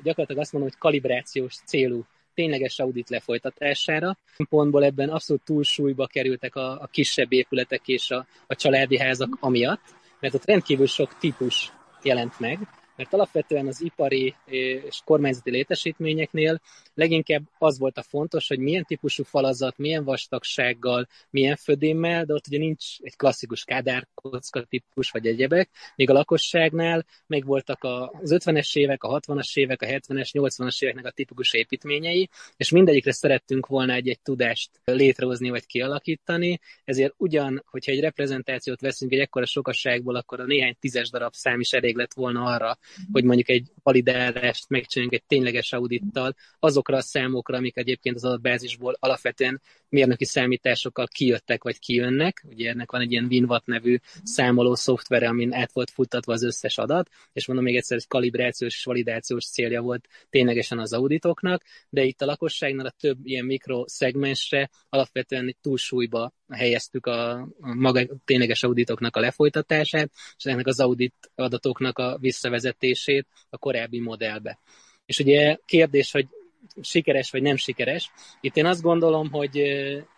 gyakorlatilag 0.03 0.37
azt 0.41 0.51
mondom, 0.51 0.69
hogy 0.69 0.79
kalibrációs 0.79 1.55
célú 1.65 2.05
tényleges 2.33 2.79
audit 2.79 3.09
lefolytatására. 3.09 4.17
Pontból 4.49 4.83
ebben 4.83 5.09
abszolút 5.09 5.43
túlsúlyba 5.43 6.07
kerültek 6.07 6.55
a, 6.55 6.71
a 6.81 6.87
kisebb 6.91 7.33
épületek 7.33 7.87
és 7.87 8.11
a, 8.11 8.25
a 8.47 8.55
családi 8.55 8.97
házak 8.99 9.37
amiatt, 9.39 9.81
mert 10.19 10.33
ott 10.33 10.45
rendkívül 10.45 10.87
sok 10.87 11.17
típus 11.17 11.71
jelent 12.03 12.39
meg, 12.39 12.59
mert 12.99 13.13
alapvetően 13.13 13.67
az 13.67 13.81
ipari 13.81 14.35
és 14.45 15.01
kormányzati 15.03 15.51
létesítményeknél 15.51 16.61
leginkább 16.93 17.41
az 17.57 17.79
volt 17.79 17.97
a 17.97 18.03
fontos, 18.03 18.47
hogy 18.47 18.59
milyen 18.59 18.85
típusú 18.85 19.23
falazat, 19.23 19.77
milyen 19.77 20.03
vastagsággal, 20.03 21.07
milyen 21.29 21.55
födémmel, 21.55 22.25
de 22.25 22.33
ott 22.33 22.47
ugye 22.47 22.57
nincs 22.57 22.85
egy 23.01 23.15
klasszikus 23.15 23.63
kádárkocka 23.63 24.63
típus 24.63 25.11
vagy 25.11 25.27
egyebek, 25.27 25.69
még 25.95 26.09
a 26.09 26.13
lakosságnál 26.13 27.05
meg 27.27 27.45
voltak 27.45 27.83
az 27.83 28.35
50-es 28.35 28.77
évek, 28.77 29.03
a 29.03 29.19
60-as 29.19 29.57
évek, 29.57 29.81
a 29.81 29.85
70-es, 29.85 30.29
80-as 30.33 30.83
éveknek 30.83 31.05
a 31.05 31.11
tipikus 31.11 31.53
építményei, 31.53 32.29
és 32.57 32.69
mindegyikre 32.69 33.11
szerettünk 33.11 33.67
volna 33.67 33.93
egy-egy 33.93 34.21
tudást 34.21 34.69
létrehozni 34.83 35.49
vagy 35.49 35.65
kialakítani, 35.65 36.59
ezért 36.85 37.13
ugyan, 37.17 37.63
hogyha 37.65 37.91
egy 37.91 37.99
reprezentációt 37.99 38.81
veszünk 38.81 39.11
egy 39.11 39.19
ekkora 39.19 39.45
sokasságból, 39.45 40.15
akkor 40.15 40.39
a 40.39 40.45
néhány 40.45 40.75
tízes 40.79 41.09
darab 41.09 41.33
szám 41.33 41.59
is 41.59 41.71
elég 41.73 41.95
lett 41.95 42.13
volna 42.13 42.43
arra, 42.43 42.77
hogy 43.11 43.23
mondjuk 43.23 43.49
egy 43.49 43.71
validálást 43.89 44.69
megcsináljunk 44.69 45.21
egy 45.21 45.27
tényleges 45.27 45.73
audittal, 45.73 46.35
azokra 46.59 46.97
a 46.97 47.01
számokra, 47.01 47.57
amik 47.57 47.77
egyébként 47.77 48.15
az 48.15 48.25
adatbázisból 48.25 48.97
alapvetően 48.99 49.61
mérnöki 49.89 50.25
számításokkal 50.25 51.07
kijöttek 51.07 51.63
vagy 51.63 51.79
kijönnek. 51.79 52.43
Ugye 52.49 52.69
ennek 52.69 52.91
van 52.91 53.01
egy 53.01 53.11
ilyen 53.11 53.27
Winvat 53.29 53.65
nevű 53.65 53.97
számoló 54.23 54.75
szoftvere, 54.75 55.27
amin 55.27 55.53
át 55.53 55.71
volt 55.71 55.89
futtatva 55.89 56.33
az 56.33 56.43
összes 56.43 56.77
adat, 56.77 57.09
és 57.33 57.47
mondom 57.47 57.65
még 57.65 57.75
egyszer, 57.75 57.97
hogy 57.97 58.07
kalibrációs 58.07 58.75
és 58.75 58.83
validációs 58.83 59.45
célja 59.45 59.81
volt 59.81 60.07
ténylegesen 60.29 60.79
az 60.79 60.93
auditoknak, 60.93 61.63
de 61.89 62.03
itt 62.03 62.21
a 62.21 62.25
lakosságnál 62.25 62.85
a 62.85 62.93
több 62.99 63.17
ilyen 63.23 63.45
mikroszegmensre 63.45 64.69
alapvetően 64.89 65.55
túlsúlyba 65.61 66.33
helyeztük 66.49 67.05
a, 67.05 67.31
a 67.39 67.73
maga 67.75 68.01
tényleges 68.25 68.63
auditoknak 68.63 69.15
a 69.15 69.19
lefolytatását, 69.19 70.11
és 70.37 70.45
ennek 70.45 70.67
az 70.67 70.79
audit 70.79 71.31
adatoknak 71.35 71.97
a 71.97 72.17
visszavezetését 72.19 73.27
a 73.49 73.57
korábbi 73.57 73.78
modellbe. 73.87 74.59
És 75.05 75.19
ugye 75.19 75.57
kérdés, 75.65 76.11
hogy 76.11 76.27
sikeres 76.81 77.31
vagy 77.31 77.41
nem 77.41 77.55
sikeres. 77.55 78.11
Itt 78.41 78.57
én 78.57 78.65
azt 78.65 78.81
gondolom, 78.81 79.31
hogy 79.31 79.61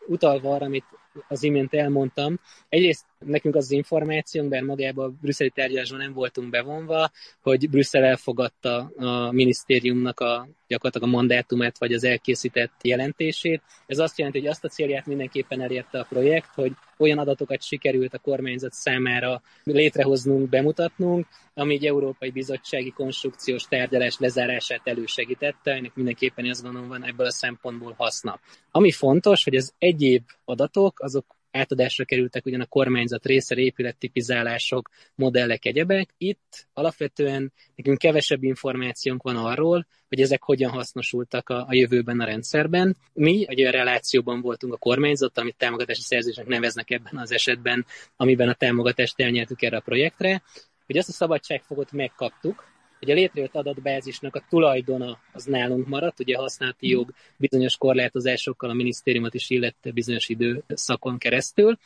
utalva 0.07 0.53
arra, 0.53 0.65
amit 0.65 0.85
az 1.27 1.43
imént 1.43 1.73
elmondtam, 1.73 2.39
egyrészt 2.69 3.05
nekünk 3.25 3.55
az, 3.55 3.63
az 3.63 3.71
információnk, 3.71 4.49
bár 4.49 4.61
magában 4.61 5.05
a 5.05 5.13
brüsszeli 5.21 5.49
tárgyalásban 5.49 5.99
nem 5.99 6.13
voltunk 6.13 6.49
bevonva, 6.49 7.11
hogy 7.41 7.69
Brüsszel 7.69 8.03
elfogadta 8.03 8.91
a 8.97 9.31
minisztériumnak 9.31 10.19
a 10.19 10.47
gyakorlatilag 10.67 11.07
a 11.07 11.17
mandátumát, 11.17 11.77
vagy 11.77 11.93
az 11.93 12.03
elkészített 12.03 12.71
jelentését. 12.81 13.61
Ez 13.87 13.99
azt 13.99 14.17
jelenti, 14.17 14.39
hogy 14.39 14.47
azt 14.47 14.63
a 14.63 14.67
célját 14.67 15.05
mindenképpen 15.05 15.61
elérte 15.61 15.99
a 15.99 16.05
projekt, 16.09 16.49
hogy 16.53 16.71
olyan 16.97 17.17
adatokat 17.17 17.61
sikerült 17.61 18.13
a 18.13 18.19
kormányzat 18.19 18.73
számára 18.73 19.41
létrehoznunk, 19.63 20.49
bemutatnunk, 20.49 21.27
ami 21.53 21.73
egy 21.73 21.85
Európai 21.85 22.29
Bizottsági 22.29 22.91
Konstrukciós 22.91 23.63
Tárgyalás 23.63 24.17
lezárását 24.17 24.81
elősegítette, 24.83 25.71
ennek 25.71 25.95
mindenképpen 25.95 26.49
azt 26.49 26.63
gondolom 26.63 26.87
van 26.87 27.05
ebből 27.05 27.25
a 27.25 27.31
szempontból 27.31 27.93
haszna. 27.97 28.39
Ami 28.71 28.91
fontos, 28.91 29.43
hogy 29.43 29.55
az 29.55 29.73
egyéb 29.77 30.23
adatok, 30.45 30.99
azok 30.99 31.25
átadásra 31.51 32.05
kerültek 32.05 32.45
ugyan 32.45 32.61
a 32.61 32.65
kormányzat 32.65 33.25
részre, 33.25 33.61
épülettipizálások, 33.61 34.89
modellek, 35.15 35.65
egyebek. 35.65 36.09
Itt 36.17 36.67
alapvetően 36.73 37.53
nekünk 37.75 37.97
kevesebb 37.97 38.43
információnk 38.43 39.23
van 39.23 39.35
arról, 39.35 39.87
hogy 40.07 40.21
ezek 40.21 40.43
hogyan 40.43 40.71
hasznosultak 40.71 41.49
a, 41.49 41.65
a 41.67 41.73
jövőben 41.73 42.19
a 42.19 42.25
rendszerben. 42.25 42.97
Mi 43.13 43.45
egy 43.47 43.59
olyan 43.59 43.71
relációban 43.71 44.41
voltunk 44.41 44.73
a 44.73 44.77
kormányzat, 44.77 45.37
amit 45.37 45.55
támogatási 45.57 46.01
szerzésnek 46.01 46.47
neveznek 46.47 46.91
ebben 46.91 47.17
az 47.17 47.31
esetben, 47.31 47.85
amiben 48.15 48.49
a 48.49 48.53
támogatást 48.53 49.19
elnyertük 49.19 49.61
erre 49.61 49.77
a 49.77 49.81
projektre, 49.81 50.41
hogy 50.85 50.97
azt 50.97 51.09
a 51.09 51.11
szabadságfogot 51.11 51.91
megkaptuk, 51.91 52.70
hogy 53.01 53.11
a 53.11 53.13
létrejött 53.13 53.55
adatbázisnak 53.55 54.35
a 54.35 54.45
tulajdona 54.49 55.19
az 55.33 55.45
nálunk 55.45 55.87
maradt, 55.87 56.19
ugye 56.19 56.37
a 56.37 56.41
használati 56.41 56.87
jog 56.87 57.13
bizonyos 57.37 57.77
korlátozásokkal 57.77 58.69
a 58.69 58.73
minisztériumot 58.73 59.33
is 59.33 59.49
illette 59.49 59.91
bizonyos 59.91 60.29
időszakon 60.29 61.17
keresztül, 61.17 61.77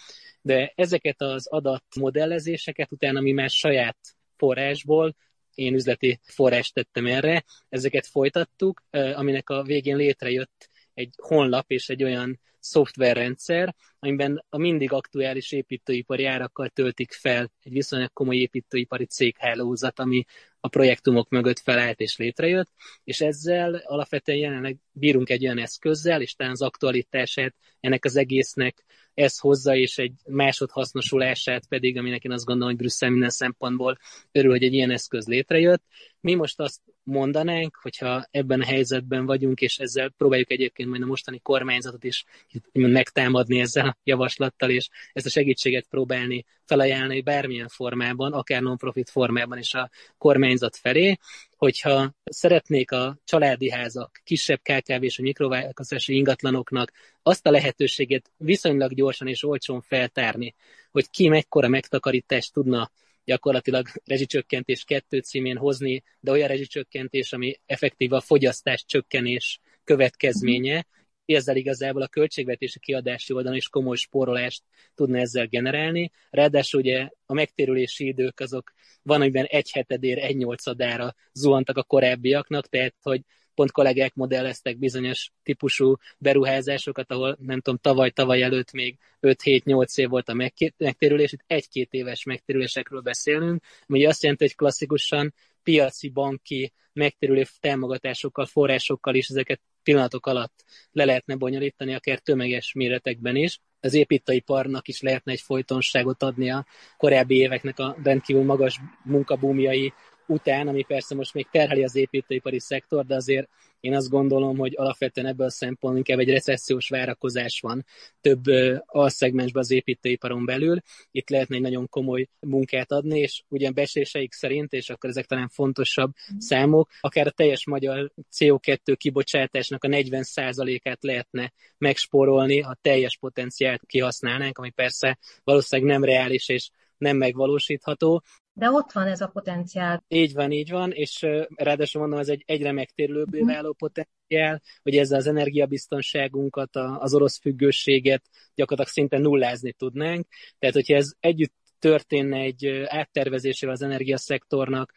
de 0.41 0.71
ezeket 0.75 1.21
az 1.21 1.47
adatmodellezéseket 1.47 2.91
utána 2.91 3.21
mi 3.21 3.31
már 3.31 3.49
saját 3.49 3.97
forrásból 4.37 5.15
én 5.53 5.73
üzleti 5.73 6.19
forrást 6.23 6.73
tettem 6.73 7.05
erre, 7.05 7.43
ezeket 7.69 8.07
folytattuk, 8.07 8.83
aminek 8.91 9.49
a 9.49 9.63
végén 9.63 9.95
létrejött 9.95 10.69
egy 10.93 11.13
honlap 11.17 11.71
és 11.71 11.89
egy 11.89 12.03
olyan 12.03 12.39
szoftverrendszer, 12.59 13.75
amiben 13.99 14.45
a 14.49 14.57
mindig 14.57 14.91
aktuális 14.91 15.51
építőipari 15.51 16.25
árakkal 16.25 16.69
töltik 16.69 17.11
fel 17.11 17.51
egy 17.63 17.71
viszonylag 17.71 18.13
komoly 18.13 18.35
építőipari 18.35 19.05
céghálózat, 19.05 19.99
ami 19.99 20.25
a 20.65 20.67
projektumok 20.67 21.29
mögött 21.29 21.59
felállt 21.59 21.99
és 21.99 22.17
létrejött, 22.17 22.69
és 23.03 23.21
ezzel 23.21 23.75
alapvetően 23.75 24.37
jelenleg 24.37 24.77
bírunk 24.91 25.29
egy 25.29 25.45
olyan 25.45 25.59
eszközzel, 25.59 26.21
és 26.21 26.33
talán 26.33 26.51
az 26.51 26.61
aktualitását 26.61 27.55
ennek 27.79 28.05
az 28.05 28.15
egésznek 28.15 28.85
ez 29.15 29.37
hozza, 29.39 29.75
és 29.75 29.97
egy 29.97 30.13
másodhasznosulását 30.25 31.67
pedig, 31.67 31.97
aminek 31.97 32.23
én 32.23 32.31
azt 32.31 32.45
gondolom, 32.45 32.69
hogy 32.69 32.79
Brüsszel 32.81 33.09
minden 33.09 33.29
szempontból 33.29 33.97
örül, 34.31 34.51
hogy 34.51 34.63
egy 34.63 34.73
ilyen 34.73 34.91
eszköz 34.91 35.27
létrejött. 35.27 35.83
Mi 36.19 36.33
most 36.33 36.59
azt 36.59 36.81
mondanánk, 37.03 37.77
hogyha 37.81 38.27
ebben 38.31 38.61
a 38.61 38.65
helyzetben 38.65 39.25
vagyunk, 39.25 39.61
és 39.61 39.77
ezzel 39.77 40.09
próbáljuk 40.17 40.51
egyébként 40.51 40.89
majd 40.89 41.01
a 41.01 41.05
mostani 41.05 41.39
kormányzatot 41.39 42.03
is 42.03 42.25
megtámadni 42.71 43.59
ezzel 43.59 43.87
a 43.87 43.97
javaslattal, 44.03 44.69
és 44.69 44.89
ezt 45.13 45.25
a 45.25 45.29
segítséget 45.29 45.85
próbálni 45.89 46.45
felajánlani 46.63 47.21
bármilyen 47.21 47.67
formában, 47.67 48.33
akár 48.33 48.61
non-profit 48.61 49.09
formában 49.09 49.57
is 49.57 49.73
a 49.73 49.89
kormányzat 50.17 50.75
felé, 50.75 51.17
hogyha 51.55 52.13
szeretnék 52.23 52.91
a 52.91 53.17
családi 53.23 53.69
házak, 53.69 54.21
kisebb 54.23 54.59
KKV 54.61 55.03
és 55.03 55.19
a 55.19 55.21
mikrovállalkozási 55.21 56.15
ingatlanoknak 56.15 56.91
azt 57.23 57.47
a 57.47 57.51
lehetőséget 57.51 58.31
viszonylag 58.37 58.93
gyorsan 58.93 59.27
és 59.27 59.43
olcsón 59.43 59.81
feltárni, 59.81 60.55
hogy 60.91 61.09
ki 61.09 61.27
mekkora 61.27 61.67
megtakarítást 61.67 62.53
tudna 62.53 62.91
gyakorlatilag 63.23 63.87
rezsicsökkentés 64.05 64.83
kettő 64.83 65.19
címén 65.19 65.57
hozni, 65.57 66.03
de 66.19 66.31
olyan 66.31 66.47
rezsicsökkentés, 66.47 67.33
ami 67.33 67.59
effektív 67.65 68.13
a 68.13 68.21
fogyasztás 68.21 68.85
csökkenés 68.85 69.59
következménye, 69.83 70.85
ezzel 71.33 71.55
igazából 71.55 72.01
a 72.01 72.07
költségvetési 72.07 72.79
kiadási 72.79 73.33
oldalon 73.33 73.57
is 73.57 73.69
komoly 73.69 73.95
spórolást 73.95 74.63
tudna 74.95 75.17
ezzel 75.17 75.45
generálni. 75.45 76.11
Ráadásul 76.29 76.79
ugye 76.79 77.09
a 77.25 77.33
megtérülési 77.33 78.07
idők 78.07 78.39
azok 78.39 78.73
van, 79.01 79.21
amiben 79.21 79.45
egy 79.45 79.71
hetedér, 79.71 80.17
egy 80.17 80.37
nyolcadára 80.37 81.15
zuhantak 81.33 81.77
a 81.77 81.83
korábbiaknak, 81.83 82.67
tehát 82.67 82.95
hogy 83.01 83.21
pont 83.53 83.71
kollégák 83.71 84.13
modelleztek 84.13 84.77
bizonyos 84.77 85.31
típusú 85.43 85.95
beruházásokat, 86.17 87.11
ahol 87.11 87.37
nem 87.39 87.61
tudom, 87.61 87.79
tavaly, 87.79 88.09
tavaly 88.09 88.41
előtt 88.41 88.71
még 88.71 88.97
5-7-8 89.21 89.97
év 89.97 90.09
volt 90.09 90.29
a 90.29 90.33
megtérülés, 90.77 91.31
itt 91.31 91.43
egy-két 91.47 91.93
éves 91.93 92.23
megtérülésekről 92.23 93.01
beszélünk, 93.01 93.63
ami 93.87 94.05
azt 94.05 94.21
jelenti, 94.21 94.43
hogy 94.43 94.55
klasszikusan 94.55 95.33
piaci, 95.63 96.09
banki, 96.09 96.73
megtérülő 96.93 97.43
támogatásokkal, 97.59 98.45
forrásokkal 98.45 99.15
is 99.15 99.27
ezeket 99.27 99.61
pillanatok 99.85 100.25
alatt 100.25 100.63
le 100.91 101.05
lehetne 101.05 101.35
bonyolítani, 101.35 101.93
akár 101.93 102.19
tömeges 102.19 102.73
méretekben 102.73 103.35
is. 103.35 103.59
Az 103.79 103.93
építőiparnak 103.93 104.87
is 104.87 105.01
lehetne 105.01 105.31
egy 105.31 105.41
folytonságot 105.41 106.23
adni 106.23 106.51
a 106.51 106.65
korábbi 106.97 107.35
éveknek 107.35 107.79
a 107.79 107.95
rendkívül 108.03 108.43
magas 108.43 108.79
munkabúmjai 109.03 109.93
után, 110.27 110.67
ami 110.67 110.83
persze 110.83 111.15
most 111.15 111.33
még 111.33 111.47
terheli 111.51 111.83
az 111.83 111.95
építőipari 111.95 112.59
szektor, 112.59 113.05
de 113.05 113.15
azért 113.15 113.49
én 113.79 113.95
azt 113.95 114.09
gondolom, 114.09 114.57
hogy 114.57 114.73
alapvetően 114.75 115.27
ebből 115.27 115.45
a 115.45 115.49
szempontból 115.49 115.97
inkább 115.97 116.19
egy 116.19 116.33
recessziós 116.33 116.89
várakozás 116.89 117.59
van 117.59 117.85
több 118.21 118.43
alszegmensben 118.85 119.61
az 119.61 119.71
építőiparon 119.71 120.45
belül. 120.45 120.79
Itt 121.11 121.29
lehetne 121.29 121.55
egy 121.55 121.61
nagyon 121.61 121.89
komoly 121.89 122.27
munkát 122.39 122.91
adni, 122.91 123.19
és 123.19 123.43
ugyan 123.47 123.73
beséseik 123.73 124.33
szerint, 124.33 124.73
és 124.73 124.89
akkor 124.89 125.09
ezek 125.09 125.25
talán 125.25 125.47
fontosabb 125.47 126.11
számok, 126.37 126.89
akár 126.99 127.27
a 127.27 127.31
teljes 127.31 127.65
magyar 127.65 128.11
CO2 128.31 128.95
kibocsátásnak 128.97 129.83
a 129.83 129.87
40%-át 129.87 131.03
lehetne 131.03 131.53
megspórolni, 131.77 132.59
ha 132.59 132.77
teljes 132.81 133.17
potenciált 133.17 133.81
kihasználnánk, 133.85 134.57
ami 134.57 134.69
persze 134.69 135.17
valószínűleg 135.43 135.91
nem 135.91 136.03
reális 136.03 136.49
és 136.49 136.69
nem 136.97 137.17
megvalósítható, 137.17 138.23
de 138.57 138.71
ott 138.71 138.91
van 138.91 139.07
ez 139.07 139.21
a 139.21 139.27
potenciál. 139.27 140.03
Így 140.07 140.33
van, 140.33 140.51
így 140.51 140.69
van, 140.69 140.91
és 140.91 141.25
ráadásul 141.55 142.01
mondom, 142.01 142.19
ez 142.19 142.29
egy 142.29 142.43
egyre 142.45 142.71
megtérülőbbé 142.71 143.39
mhm. 143.39 143.47
váló 143.47 143.73
potenciál, 143.73 144.61
hogy 144.81 144.97
ezzel 144.97 145.17
az 145.17 145.27
energiabiztonságunkat, 145.27 146.75
az 146.75 147.13
orosz 147.13 147.39
függőséget 147.39 148.23
gyakorlatilag 148.55 148.97
szinte 148.97 149.17
nullázni 149.17 149.73
tudnánk. 149.73 150.27
Tehát, 150.59 150.75
hogyha 150.75 150.95
ez 150.95 151.11
együtt 151.19 151.53
történne 151.79 152.37
egy 152.37 152.67
áttervezésével 152.85 153.75
az 153.75 153.81
energiaszektornak, 153.81 154.93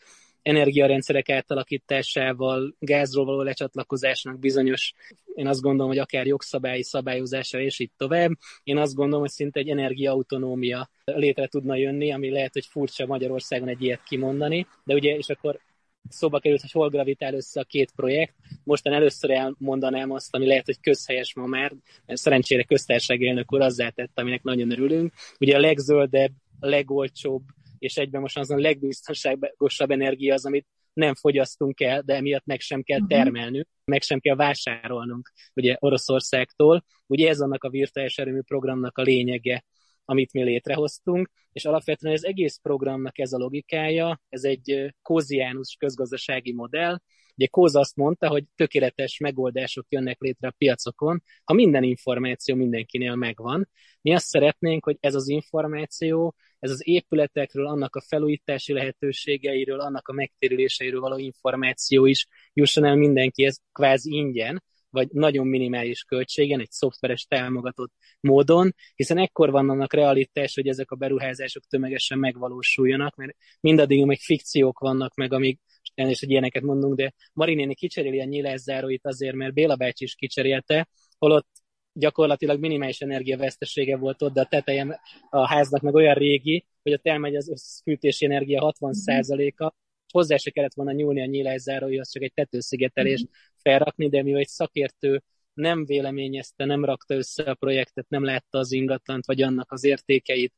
energiarendszerek 0.49 1.29
átalakításával, 1.29 2.75
gázról 2.79 3.25
való 3.25 3.43
lecsatlakozásnak 3.43 4.39
bizonyos, 4.39 4.93
én 5.35 5.47
azt 5.47 5.61
gondolom, 5.61 5.89
hogy 5.89 5.99
akár 5.99 6.27
jogszabályi 6.27 6.83
szabályozása 6.83 7.61
és 7.61 7.79
így 7.79 7.91
tovább. 7.97 8.31
Én 8.63 8.77
azt 8.77 8.95
gondolom, 8.95 9.21
hogy 9.21 9.31
szinte 9.31 9.61
egy 9.61 9.69
energiaautonómia 9.69 10.91
létre 11.05 11.47
tudna 11.47 11.77
jönni, 11.77 12.13
ami 12.13 12.31
lehet, 12.31 12.53
hogy 12.53 12.67
furcsa 12.67 13.07
Magyarországon 13.07 13.69
egy 13.69 13.83
ilyet 13.83 14.03
kimondani, 14.03 14.67
de 14.85 14.95
ugye, 14.95 15.17
és 15.17 15.29
akkor 15.29 15.61
szóba 16.09 16.39
került, 16.39 16.61
hogy 16.61 16.73
hol 16.73 16.89
gravitál 16.89 17.35
össze 17.35 17.61
a 17.61 17.65
két 17.65 17.93
projekt. 17.97 18.35
Mostan 18.65 18.93
először 18.93 19.31
elmondanám 19.31 20.11
azt, 20.11 20.35
ami 20.35 20.47
lehet, 20.47 20.67
hogy 20.67 20.81
közhelyes 20.81 21.35
ma 21.35 21.47
már, 21.47 21.73
mert 22.07 22.21
szerencsére 22.21 22.63
köztársasági 22.63 23.29
elnök 23.29 23.53
úr 23.53 23.61
azzá 23.61 23.89
tett, 23.89 24.19
aminek 24.19 24.43
nagyon 24.43 24.71
örülünk. 24.71 25.13
Ugye 25.41 25.57
a 25.57 25.61
legzöldebb, 25.61 26.33
legolcsóbb 26.61 27.43
és 27.79 27.97
egyben 27.97 28.21
most 28.21 28.39
az 28.39 28.51
a 28.51 28.59
legbiztonságosabb 28.59 29.91
energia 29.91 30.35
az, 30.35 30.47
amit 30.47 30.67
nem 30.93 31.15
fogyasztunk 31.15 31.81
el, 31.81 32.03
de 32.03 32.15
emiatt 32.15 32.45
meg 32.45 32.61
sem 32.61 32.83
kell 32.83 32.99
mhm. 32.99 33.09
termelnünk, 33.09 33.67
meg 33.85 34.03
sem 34.03 34.21
kell 34.21 34.37
vásárolnunk 34.37 35.33
ugye 35.55 35.77
Oroszországtól. 35.79 36.85
Ugye 37.07 37.29
ez 37.29 37.41
annak 37.41 37.65
a 37.65 37.71
virtuális 37.71 38.19
erőmű 38.19 38.41
programnak 38.41 38.99
a 38.99 39.03
lényege, 39.03 39.65
amit 40.05 40.33
mi 40.33 40.43
létrehoztunk, 40.43 41.31
és 41.53 41.65
alapvetően 41.65 42.15
az 42.15 42.25
egész 42.25 42.59
programnak 42.63 43.19
ez 43.19 43.33
a 43.33 43.39
logikája, 43.39 44.21
ez 44.29 44.45
egy 44.45 44.95
kóziánus 45.03 45.77
közgazdasági 45.79 46.53
modell, 46.53 46.99
Ugye 47.39 47.47
Kóz 47.47 47.75
azt 47.75 47.97
mondta, 47.97 48.29
hogy 48.29 48.45
tökéletes 48.55 49.19
megoldások 49.19 49.87
jönnek 49.89 50.21
létre 50.21 50.49
a 50.49 50.55
piacokon, 50.59 51.23
ha 51.45 51.55
minden 51.55 51.83
információ 51.83 52.55
mindenkinél 52.55 53.15
megvan. 53.15 53.69
Mi 54.01 54.15
azt 54.15 54.27
szeretnénk, 54.27 54.85
hogy 54.85 54.97
ez 55.01 55.15
az 55.15 55.29
információ, 55.29 56.35
ez 56.59 56.71
az 56.71 56.89
épületekről, 56.89 57.67
annak 57.67 57.97
a 57.97 58.01
felújítási 58.01 58.73
lehetőségeiről, 58.73 59.81
annak 59.81 60.09
a 60.09 60.13
megtérüléseiről 60.13 61.01
való 61.01 61.19
információ 61.19 62.07
is 62.07 62.27
jusson 62.53 62.85
el 62.85 62.97
mindenkihez 62.97 63.63
kvázi 63.73 64.15
ingyen, 64.15 64.63
vagy 64.91 65.09
nagyon 65.11 65.47
minimális 65.47 66.03
költségen, 66.03 66.61
egy 66.61 66.71
szoftveres 66.71 67.25
támogatott 67.25 67.93
módon, 68.21 68.75
hiszen 68.95 69.19
ekkor 69.19 69.51
van 69.51 69.69
annak 69.69 69.93
realitás, 69.93 70.55
hogy 70.55 70.69
ezek 70.69 70.91
a 70.91 70.97
beruházások 70.97 71.63
tömegesen 71.69 72.19
megvalósuljanak, 72.19 73.17
mert 73.17 73.37
mindaddig 73.61 74.05
még 74.05 74.21
fikciók 74.21 74.79
vannak 74.79 75.15
meg, 75.15 75.33
amíg 75.33 75.59
és 75.95 76.21
hogy 76.21 76.31
ilyeneket 76.31 76.63
mondunk, 76.63 76.97
de 76.97 77.15
Marinéni 77.33 77.75
kicseréli 77.75 78.21
a 78.21 78.25
nyilászáróit 78.25 79.07
azért, 79.07 79.35
mert 79.35 79.55
Béla 79.55 79.77
bácsi 79.77 80.05
is 80.05 80.15
kicserélte, 80.15 80.89
holott 81.19 81.49
gyakorlatilag 81.93 82.61
minimális 82.61 83.01
energiavesztesége 83.01 83.97
volt 83.97 84.23
ott, 84.23 84.33
de 84.33 84.41
a 84.41 84.47
tetejem 84.47 84.95
a 85.31 85.49
háznak 85.49 85.81
meg 85.81 85.95
olyan 85.95 86.15
régi, 86.15 86.67
hogy 86.83 86.93
ott 86.93 87.07
elmegy 87.07 87.37
az 87.37 87.51
összfűtési 87.51 88.25
energia 88.25 88.75
60%-a, 88.81 89.75
hozzá 90.13 90.37
se 90.37 90.51
kellett 90.51 90.75
volna 90.75 90.93
nyúlni 90.93 91.23
a 91.23 91.27
nyílászáróihoz, 91.27 92.11
csak 92.11 92.23
egy 92.23 92.33
tetőszigetelést 92.35 93.25
mm-hmm. 93.25 93.63
felrakni, 93.63 94.09
de 94.09 94.23
mivel 94.23 94.41
egy 94.41 94.49
szakértő 94.49 95.23
nem 95.55 95.85
véleményezte, 95.85 96.65
nem 96.65 96.85
rakta 96.85 97.15
össze 97.15 97.43
a 97.43 97.55
projektet, 97.55 98.09
nem 98.09 98.25
látta 98.25 98.59
az 98.59 98.73
ingatlant, 98.73 99.27
vagy 99.27 99.43
annak 99.43 99.73
az 99.73 99.85
értékeit, 99.85 100.55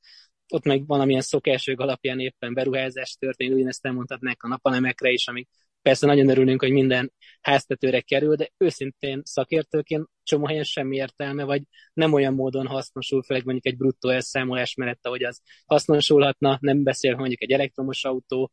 ott 0.53 0.65
meg 0.65 0.87
valamilyen 0.87 1.21
szokások 1.21 1.81
alapján 1.81 2.21
éppen 2.21 2.55
beruházás 2.55 3.17
történt, 3.19 3.55
ugyanezt 3.55 3.87
elmondhatnák 3.87 4.43
a 4.43 4.49
napalemekre 4.49 5.11
is, 5.11 5.27
amik 5.27 5.49
persze 5.83 6.07
nagyon 6.07 6.29
örülünk, 6.29 6.61
hogy 6.61 6.71
minden 6.71 7.13
háztetőre 7.41 8.01
kerül, 8.01 8.35
de 8.35 8.51
őszintén 8.57 9.21
szakértőként 9.25 10.09
csomó 10.23 10.47
helyen 10.47 10.65
semmi 10.65 10.97
értelme, 10.97 11.45
vagy 11.45 11.63
nem 11.93 12.13
olyan 12.13 12.35
módon 12.35 12.67
hasznosul, 12.67 13.23
főleg 13.23 13.45
mondjuk 13.45 13.67
egy 13.67 13.77
bruttó 13.77 14.09
elszámolás 14.09 14.75
mellett, 14.75 15.07
hogy 15.07 15.23
az 15.23 15.41
hasznosulhatna, 15.67 16.59
nem 16.61 16.83
beszél 16.83 17.17
mondjuk 17.17 17.43
egy 17.43 17.51
elektromos 17.51 18.05
autó 18.05 18.51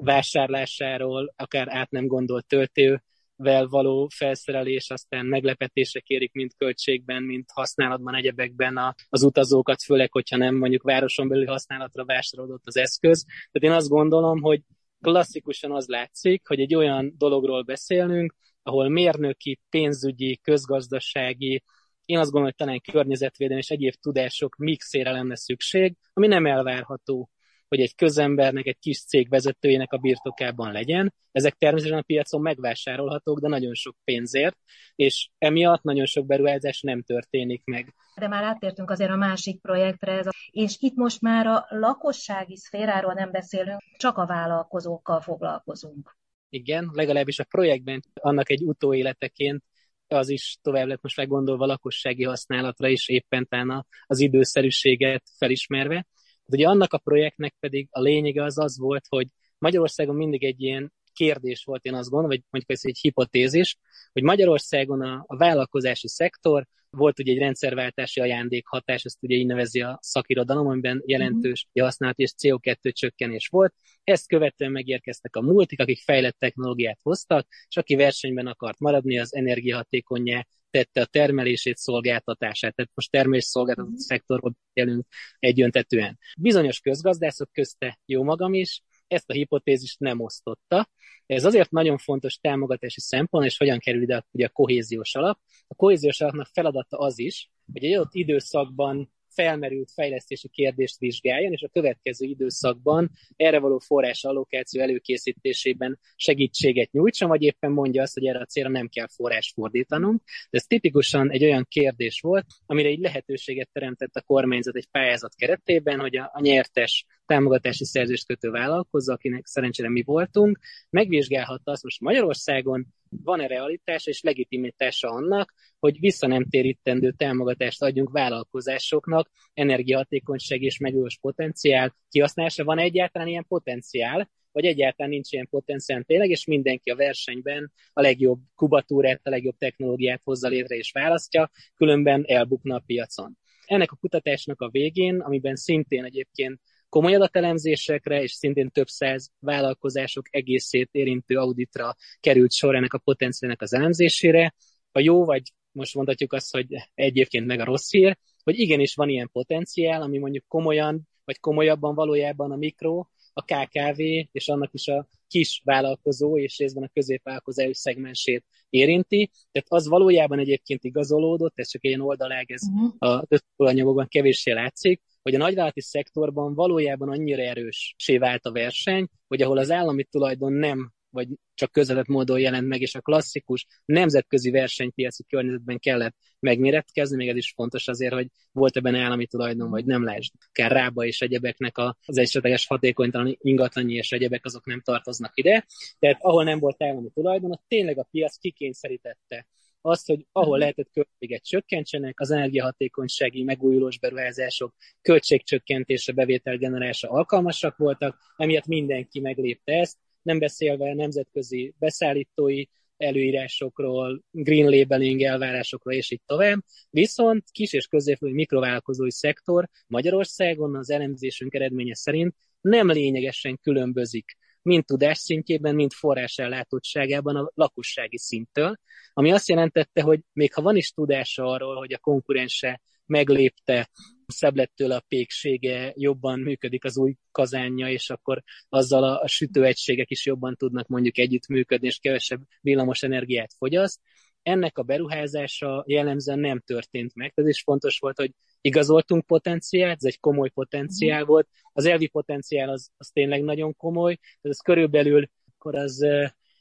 vásárlásáról, 0.00 1.32
akár 1.36 1.66
át 1.70 1.90
nem 1.90 2.06
gondolt 2.06 2.46
töltő, 2.46 3.02
vel 3.36 3.66
való 3.66 4.08
felszerelés, 4.14 4.90
aztán 4.90 5.26
meglepetésre 5.26 6.00
kérik 6.00 6.32
mind 6.32 6.50
költségben, 6.56 7.22
mind 7.22 7.44
használatban, 7.52 8.14
egyebekben 8.14 8.94
az 9.08 9.22
utazókat, 9.22 9.82
főleg, 9.82 10.12
hogyha 10.12 10.36
nem 10.36 10.54
mondjuk 10.54 10.82
városon 10.82 11.28
belül 11.28 11.46
használatra 11.46 12.04
vásárolódott 12.04 12.66
az 12.66 12.76
eszköz. 12.76 13.24
Tehát 13.24 13.70
én 13.70 13.72
azt 13.72 13.88
gondolom, 13.88 14.40
hogy 14.40 14.60
klasszikusan 15.00 15.72
az 15.72 15.86
látszik, 15.86 16.46
hogy 16.46 16.60
egy 16.60 16.74
olyan 16.74 17.14
dologról 17.16 17.62
beszélünk, 17.62 18.34
ahol 18.62 18.88
mérnöki, 18.88 19.60
pénzügyi, 19.70 20.38
közgazdasági, 20.42 21.62
én 22.04 22.18
azt 22.18 22.30
gondolom, 22.30 22.54
hogy 22.56 22.66
talán 22.66 22.80
környezetvédelmi 22.92 23.62
és 23.62 23.70
egyéb 23.70 23.94
tudások 23.94 24.56
mixére 24.56 25.10
lenne 25.10 25.36
szükség, 25.36 25.96
ami 26.12 26.26
nem 26.26 26.46
elvárható 26.46 27.30
hogy 27.68 27.80
egy 27.80 27.94
közembernek, 27.94 28.66
egy 28.66 28.78
kis 28.78 29.04
cég 29.04 29.28
vezetőjének 29.28 29.92
a 29.92 29.96
birtokában 29.98 30.72
legyen. 30.72 31.14
Ezek 31.32 31.54
természetesen 31.54 32.00
a 32.00 32.06
piacon 32.06 32.40
megvásárolhatók, 32.40 33.40
de 33.40 33.48
nagyon 33.48 33.74
sok 33.74 33.96
pénzért, 34.04 34.56
és 34.94 35.28
emiatt 35.38 35.82
nagyon 35.82 36.06
sok 36.06 36.26
beruházás 36.26 36.80
nem 36.80 37.02
történik 37.02 37.64
meg. 37.64 37.94
De 38.20 38.28
már 38.28 38.44
áttértünk 38.44 38.90
azért 38.90 39.10
a 39.10 39.16
másik 39.16 39.60
projektre, 39.60 40.22
és 40.50 40.76
itt 40.78 40.94
most 40.94 41.20
már 41.20 41.46
a 41.46 41.66
lakossági 41.68 42.56
szféráról 42.56 43.12
nem 43.12 43.30
beszélünk, 43.30 43.80
csak 43.96 44.16
a 44.16 44.26
vállalkozókkal 44.26 45.20
foglalkozunk. 45.20 46.16
Igen, 46.48 46.90
legalábbis 46.92 47.38
a 47.38 47.44
projektben 47.44 48.02
annak 48.14 48.50
egy 48.50 48.62
utóéleteként 48.62 49.62
az 50.08 50.28
is 50.28 50.58
tovább 50.62 50.86
lett 50.86 51.02
most 51.02 51.16
meggondolva 51.16 51.66
lakossági 51.66 52.24
használatra 52.24 52.88
is 52.88 53.08
éppen 53.08 53.84
az 54.06 54.20
időszerűséget 54.20 55.22
felismerve. 55.38 56.06
Ugye 56.46 56.68
annak 56.68 56.92
a 56.92 56.98
projektnek 56.98 57.54
pedig 57.60 57.88
a 57.90 58.00
lényege 58.00 58.42
az 58.42 58.58
az 58.58 58.78
volt, 58.78 59.04
hogy 59.08 59.28
Magyarországon 59.58 60.16
mindig 60.16 60.44
egy 60.44 60.62
ilyen 60.62 60.92
kérdés 61.12 61.64
volt, 61.64 61.84
én 61.84 61.94
azt 61.94 62.08
gondolom, 62.10 62.28
vagy 62.28 62.42
mondjuk 62.50 62.78
ez 62.78 62.80
egy 62.84 62.98
hipotézis, 63.00 63.76
hogy 64.12 64.22
Magyarországon 64.22 65.02
a, 65.02 65.24
a 65.26 65.36
vállalkozási 65.36 66.08
szektor 66.08 66.66
volt 66.90 67.18
ugye 67.18 67.32
egy 67.32 67.38
rendszerváltási 67.38 68.20
ajándékhatás, 68.20 69.04
ezt 69.04 69.22
ugye 69.22 69.34
így 69.34 69.46
nevezi 69.46 69.80
a 69.80 69.98
szakirodalom, 70.02 70.66
amiben 70.66 71.02
jelentős 71.06 71.66
uh-huh. 71.66 71.84
használat 71.84 72.18
és 72.18 72.32
CO2 72.42 72.92
csökkenés 72.92 73.48
volt. 73.48 73.74
Ezt 74.04 74.28
követően 74.28 74.72
megérkeztek 74.72 75.36
a 75.36 75.40
multik, 75.40 75.80
akik 75.80 75.98
fejlett 75.98 76.38
technológiát 76.38 76.98
hoztak, 77.02 77.46
és 77.68 77.76
aki 77.76 77.94
versenyben 77.94 78.46
akart 78.46 78.78
maradni, 78.78 79.18
az 79.18 79.34
energiahatékonyá 79.34 80.46
tette 80.76 81.00
a 81.00 81.04
termelését, 81.04 81.76
szolgáltatását. 81.76 82.74
Tehát 82.74 82.90
most 82.94 83.10
termelés 83.10 83.44
szolgáltató 83.44 83.88
uh-huh. 83.88 84.02
szektorról 84.04 84.56
beszélünk 84.74 85.06
egyöntetően. 85.38 86.18
Bizonyos 86.38 86.80
közgazdászok 86.80 87.52
közte 87.52 87.98
jó 88.06 88.22
magam 88.22 88.54
is, 88.54 88.82
ezt 89.06 89.30
a 89.30 89.32
hipotézist 89.32 90.00
nem 90.00 90.20
osztotta. 90.20 90.88
Ez 91.26 91.44
azért 91.44 91.70
nagyon 91.70 91.98
fontos 91.98 92.36
támogatási 92.36 93.00
szempont, 93.00 93.44
és 93.44 93.56
hogyan 93.56 93.78
kerül 93.78 94.02
ide 94.02 94.26
ugye 94.30 94.46
a 94.46 94.50
kohéziós 94.50 95.14
alap. 95.14 95.38
A 95.66 95.74
kohéziós 95.74 96.20
alapnak 96.20 96.46
feladata 96.52 96.98
az 96.98 97.18
is, 97.18 97.50
hogy 97.72 97.84
egy 97.84 97.92
adott 97.92 98.14
időszakban 98.14 99.12
felmerült 99.36 99.90
fejlesztési 99.92 100.48
kérdést 100.48 100.98
vizsgáljon, 100.98 101.52
és 101.52 101.62
a 101.62 101.68
következő 101.68 102.26
időszakban 102.26 103.10
erre 103.36 103.58
való 103.58 103.78
forrás 103.78 104.24
allokáció 104.24 104.80
előkészítésében 104.80 105.98
segítséget 106.16 106.92
nyújtson, 106.92 107.28
vagy 107.28 107.42
éppen 107.42 107.72
mondja 107.72 108.02
azt, 108.02 108.14
hogy 108.14 108.26
erre 108.26 108.38
a 108.38 108.44
célra 108.44 108.68
nem 108.68 108.88
kell 108.88 109.06
forrás 109.08 109.52
fordítanunk. 109.54 110.22
De 110.50 110.58
ez 110.58 110.64
tipikusan 110.64 111.30
egy 111.30 111.44
olyan 111.44 111.66
kérdés 111.68 112.20
volt, 112.20 112.46
amire 112.66 112.88
egy 112.88 112.98
lehetőséget 112.98 113.68
teremtett 113.72 114.14
a 114.14 114.22
kormányzat 114.22 114.76
egy 114.76 114.88
pályázat 114.90 115.34
keretében, 115.34 116.00
hogy 116.00 116.16
a, 116.16 116.30
a 116.32 116.40
nyertes 116.40 117.06
támogatási 117.26 117.84
szerzést 117.84 118.26
kötő 118.26 118.50
vállalkozó, 118.50 119.12
akinek 119.12 119.46
szerencsére 119.46 119.88
mi 119.88 120.02
voltunk, 120.02 120.58
megvizsgálhatta 120.90 121.70
azt 121.70 121.82
most 121.82 122.00
Magyarországon 122.00 122.86
van-e 123.22 123.46
realitása 123.46 124.10
és 124.10 124.20
legitimitása 124.20 125.08
annak, 125.08 125.54
hogy 125.78 126.00
vissza 126.00 126.26
nem 126.26 126.44
térítendő 126.44 127.10
támogatást 127.10 127.82
adjunk 127.82 128.10
vállalkozásoknak, 128.10 129.30
energiahatékonyság 129.54 130.62
és 130.62 130.78
megújulós 130.78 131.18
potenciál 131.20 131.96
kihasználása. 132.08 132.64
Van 132.64 132.78
egyáltalán 132.78 133.28
ilyen 133.28 133.46
potenciál, 133.48 134.30
vagy 134.52 134.64
egyáltalán 134.64 135.10
nincs 135.10 135.32
ilyen 135.32 135.48
potenciál 135.50 136.02
tényleg, 136.02 136.30
és 136.30 136.46
mindenki 136.46 136.90
a 136.90 136.96
versenyben 136.96 137.72
a 137.92 138.00
legjobb 138.00 138.40
kubatúrát, 138.54 139.20
a 139.22 139.30
legjobb 139.30 139.56
technológiát 139.56 140.20
hozza 140.24 140.48
létre 140.48 140.76
és 140.76 140.90
választja, 140.92 141.50
különben 141.74 142.24
elbukna 142.26 142.74
a 142.74 142.82
piacon. 142.86 143.38
Ennek 143.66 143.92
a 143.92 143.96
kutatásnak 143.96 144.60
a 144.60 144.70
végén, 144.70 145.20
amiben 145.20 145.56
szintén 145.56 146.04
egyébként 146.04 146.60
komoly 146.88 147.14
adatelemzésekre, 147.14 148.22
és 148.22 148.32
szintén 148.32 148.70
több 148.70 148.86
száz 148.86 149.30
vállalkozások 149.38 150.26
egészét 150.30 150.88
érintő 150.92 151.36
auditra 151.36 151.94
került 152.20 152.52
sor 152.52 152.74
ennek 152.74 152.92
a 152.92 152.98
potenciálnak 152.98 153.62
az 153.62 153.72
elemzésére. 153.72 154.54
A 154.92 155.00
jó, 155.00 155.24
vagy 155.24 155.52
most 155.72 155.94
mondhatjuk 155.94 156.32
azt, 156.32 156.52
hogy 156.52 156.66
egyébként 156.94 157.46
meg 157.46 157.60
a 157.60 157.64
rossz 157.64 157.90
hír, 157.90 158.18
hogy 158.42 158.58
igenis 158.58 158.94
van 158.94 159.08
ilyen 159.08 159.30
potenciál, 159.32 160.02
ami 160.02 160.18
mondjuk 160.18 160.44
komolyan, 160.48 161.08
vagy 161.24 161.40
komolyabban 161.40 161.94
valójában 161.94 162.50
a 162.50 162.56
mikro, 162.56 163.06
a 163.32 163.42
KKV 163.42 164.00
és 164.32 164.48
annak 164.48 164.72
is 164.72 164.88
a 164.88 165.08
kis 165.28 165.62
vállalkozó 165.64 166.38
és 166.38 166.58
részben 166.58 166.82
a 166.82 166.90
középvállalkozó 166.92 167.72
szegmensét 167.72 168.44
érinti. 168.70 169.30
Tehát 169.52 169.66
az 169.68 169.88
valójában 169.88 170.38
egyébként 170.38 170.84
igazolódott, 170.84 171.58
ez 171.58 171.68
csak 171.68 171.84
egy 171.84 171.90
ilyen 171.90 172.02
oldalág, 172.02 172.50
ez 172.50 172.62
uh-huh. 172.62 173.22
a 173.22 173.26
anyagokban 173.56 174.08
kevéssé 174.08 174.52
látszik, 174.52 175.02
hogy 175.26 175.34
a 175.34 175.38
nagyvállalati 175.38 175.80
szektorban 175.80 176.54
valójában 176.54 177.08
annyira 177.08 177.42
erőssé 177.42 178.18
vált 178.18 178.44
a 178.44 178.52
verseny, 178.52 179.08
hogy 179.28 179.42
ahol 179.42 179.58
az 179.58 179.70
állami 179.70 180.04
tulajdon 180.04 180.52
nem 180.52 180.92
vagy 181.10 181.28
csak 181.54 181.72
közvetett 181.72 182.06
módon 182.06 182.40
jelent 182.40 182.66
meg, 182.66 182.80
és 182.80 182.94
a 182.94 183.00
klasszikus 183.00 183.66
nemzetközi 183.84 184.50
versenypiaci 184.50 185.24
környezetben 185.24 185.78
kellett 185.78 186.16
megméretkezni, 186.38 187.16
még 187.16 187.28
ez 187.28 187.36
is 187.36 187.52
fontos 187.56 187.88
azért, 187.88 188.12
hogy 188.12 188.26
volt 188.52 188.76
ebben 188.76 188.94
állami 188.94 189.26
tulajdon, 189.26 189.70
vagy 189.70 189.84
nem 189.84 190.04
lásd. 190.04 190.32
Kell 190.52 190.68
rába 190.68 191.04
és 191.04 191.20
egyebeknek 191.20 191.78
az 192.04 192.18
esetleges 192.18 192.66
hatékonytalan 192.66 193.36
ingatlanyi 193.40 193.94
és 193.94 194.12
egyebek 194.12 194.44
azok 194.44 194.66
nem 194.66 194.80
tartoznak 194.80 195.32
ide. 195.34 195.66
Tehát 195.98 196.18
ahol 196.20 196.44
nem 196.44 196.58
volt 196.58 196.82
állami 196.82 197.10
tulajdon, 197.14 197.50
ott 197.50 197.64
tényleg 197.68 197.98
a 197.98 198.08
piac 198.10 198.36
kikényszerítette 198.36 199.46
azt, 199.86 200.06
hogy 200.06 200.26
ahol 200.32 200.58
lehetett 200.58 200.90
költséget 200.92 201.44
csökkentsenek, 201.44 202.20
az 202.20 202.30
energiahatékonysági 202.30 203.42
megújulós 203.42 203.98
beruházások 203.98 204.74
költségcsökkentése, 205.02 206.12
bevételgenerálása 206.12 207.10
alkalmasak 207.10 207.76
voltak, 207.76 208.18
emiatt 208.36 208.66
mindenki 208.66 209.20
meglépte 209.20 209.72
ezt, 209.72 209.96
nem 210.22 210.38
beszélve 210.38 210.94
nemzetközi 210.94 211.74
beszállítói 211.78 212.64
előírásokról, 212.96 214.22
green 214.30 214.68
labeling 214.68 215.22
elvárásokról, 215.22 215.94
és 215.94 216.10
így 216.10 216.22
tovább. 216.26 216.58
Viszont 216.90 217.44
kis 217.50 217.72
és 217.72 217.86
középfői 217.86 218.32
mikrovállalkozói 218.32 219.12
szektor 219.12 219.68
Magyarországon 219.86 220.76
az 220.76 220.90
elemzésünk 220.90 221.54
eredménye 221.54 221.94
szerint 221.94 222.34
nem 222.60 222.90
lényegesen 222.90 223.58
különbözik 223.62 224.36
mind 224.66 224.84
tudás 224.84 225.18
szintjében, 225.18 225.74
mind 225.74 225.92
forrásellátottságában 225.92 227.36
a 227.36 227.50
lakossági 227.54 228.18
szinttől, 228.18 228.76
ami 229.12 229.32
azt 229.32 229.48
jelentette, 229.48 230.02
hogy 230.02 230.20
még 230.32 230.54
ha 230.54 230.62
van 230.62 230.76
is 230.76 230.90
tudása 230.90 231.44
arról, 231.44 231.76
hogy 231.76 231.92
a 231.92 231.98
konkurense 231.98 232.80
meglépte, 233.06 233.90
szebb 234.26 234.56
a 234.76 235.04
péksége, 235.08 235.92
jobban 235.94 236.40
működik 236.40 236.84
az 236.84 236.98
új 236.98 237.14
kazánja, 237.30 237.88
és 237.88 238.10
akkor 238.10 238.42
azzal 238.68 239.04
a, 239.04 239.20
a 239.20 239.26
sütőegységek 239.26 240.10
is 240.10 240.26
jobban 240.26 240.56
tudnak 240.56 240.86
mondjuk 240.86 241.18
együtt 241.18 241.46
működni, 241.46 241.86
és 241.86 241.98
kevesebb 241.98 242.40
villamos 242.60 243.02
energiát 243.02 243.52
fogyaszt. 243.56 244.00
Ennek 244.42 244.78
a 244.78 244.82
beruházása 244.82 245.84
jellemzően 245.86 246.38
nem 246.38 246.60
történt 246.60 247.14
meg. 247.14 247.32
Ez 247.34 247.46
is 247.46 247.62
fontos 247.62 247.98
volt, 247.98 248.16
hogy 248.16 248.32
igazoltunk 248.66 249.26
potenciált, 249.26 249.96
ez 249.96 250.04
egy 250.04 250.20
komoly 250.20 250.48
potenciál 250.48 251.22
mm. 251.22 251.26
volt. 251.26 251.48
Az 251.72 251.84
elvi 251.84 252.06
potenciál 252.08 252.68
az, 252.68 252.90
az 252.96 253.10
tényleg 253.12 253.42
nagyon 253.42 253.76
komoly, 253.76 254.18
ez 254.40 254.58
körülbelül 254.58 255.30
akkor 255.56 255.74
az 255.74 256.06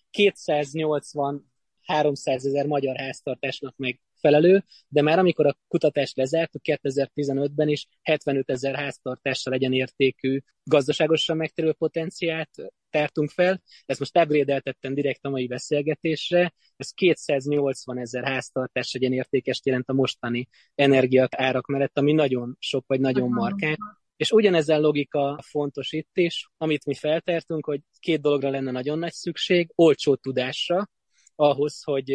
280 0.09 1.51
300 1.81 2.45
ezer 2.45 2.65
magyar 2.65 2.97
háztartásnak 2.97 3.73
meg 3.77 3.99
megfelelő, 4.25 4.63
de 4.87 5.01
már 5.01 5.19
amikor 5.19 5.45
a 5.45 5.57
kutatást 5.67 6.17
lezártuk 6.17 6.61
2015-ben 6.63 7.67
is 7.67 7.87
75 8.01 8.49
ezer 8.49 8.75
háztartással 8.75 9.53
legyen 9.53 9.73
értékű, 9.73 10.39
gazdaságosan 10.63 11.37
megterülő 11.37 11.73
potenciált 11.73 12.49
tártunk 12.89 13.29
fel. 13.29 13.61
Ezt 13.85 13.99
most 13.99 14.17
upgrade 14.17 14.61
direkt 14.81 15.25
a 15.25 15.29
mai 15.29 15.47
beszélgetésre. 15.47 16.53
Ez 16.77 16.89
280 16.91 17.97
ezer 17.97 18.23
háztartás 18.23 18.93
legyen 18.93 19.13
értékes 19.13 19.61
jelent 19.63 19.89
a 19.89 19.93
mostani 19.93 20.47
energia 20.75 21.27
árak 21.31 21.67
mellett, 21.67 21.97
ami 21.97 22.13
nagyon 22.13 22.55
sok 22.59 22.83
vagy 22.87 22.99
nagyon 22.99 23.29
markáns. 23.29 23.77
És 24.17 24.31
ugyanezen 24.31 24.81
logika 24.81 25.39
fontos 25.43 25.91
itt 25.91 26.17
is, 26.17 26.49
amit 26.57 26.85
mi 26.85 26.93
feltártunk, 26.93 27.65
hogy 27.65 27.81
két 27.99 28.21
dologra 28.21 28.49
lenne 28.49 28.71
nagyon 28.71 28.99
nagy 28.99 29.11
szükség, 29.11 29.71
olcsó 29.75 30.15
tudásra, 30.15 30.89
ahhoz, 31.35 31.83
hogy 31.83 32.13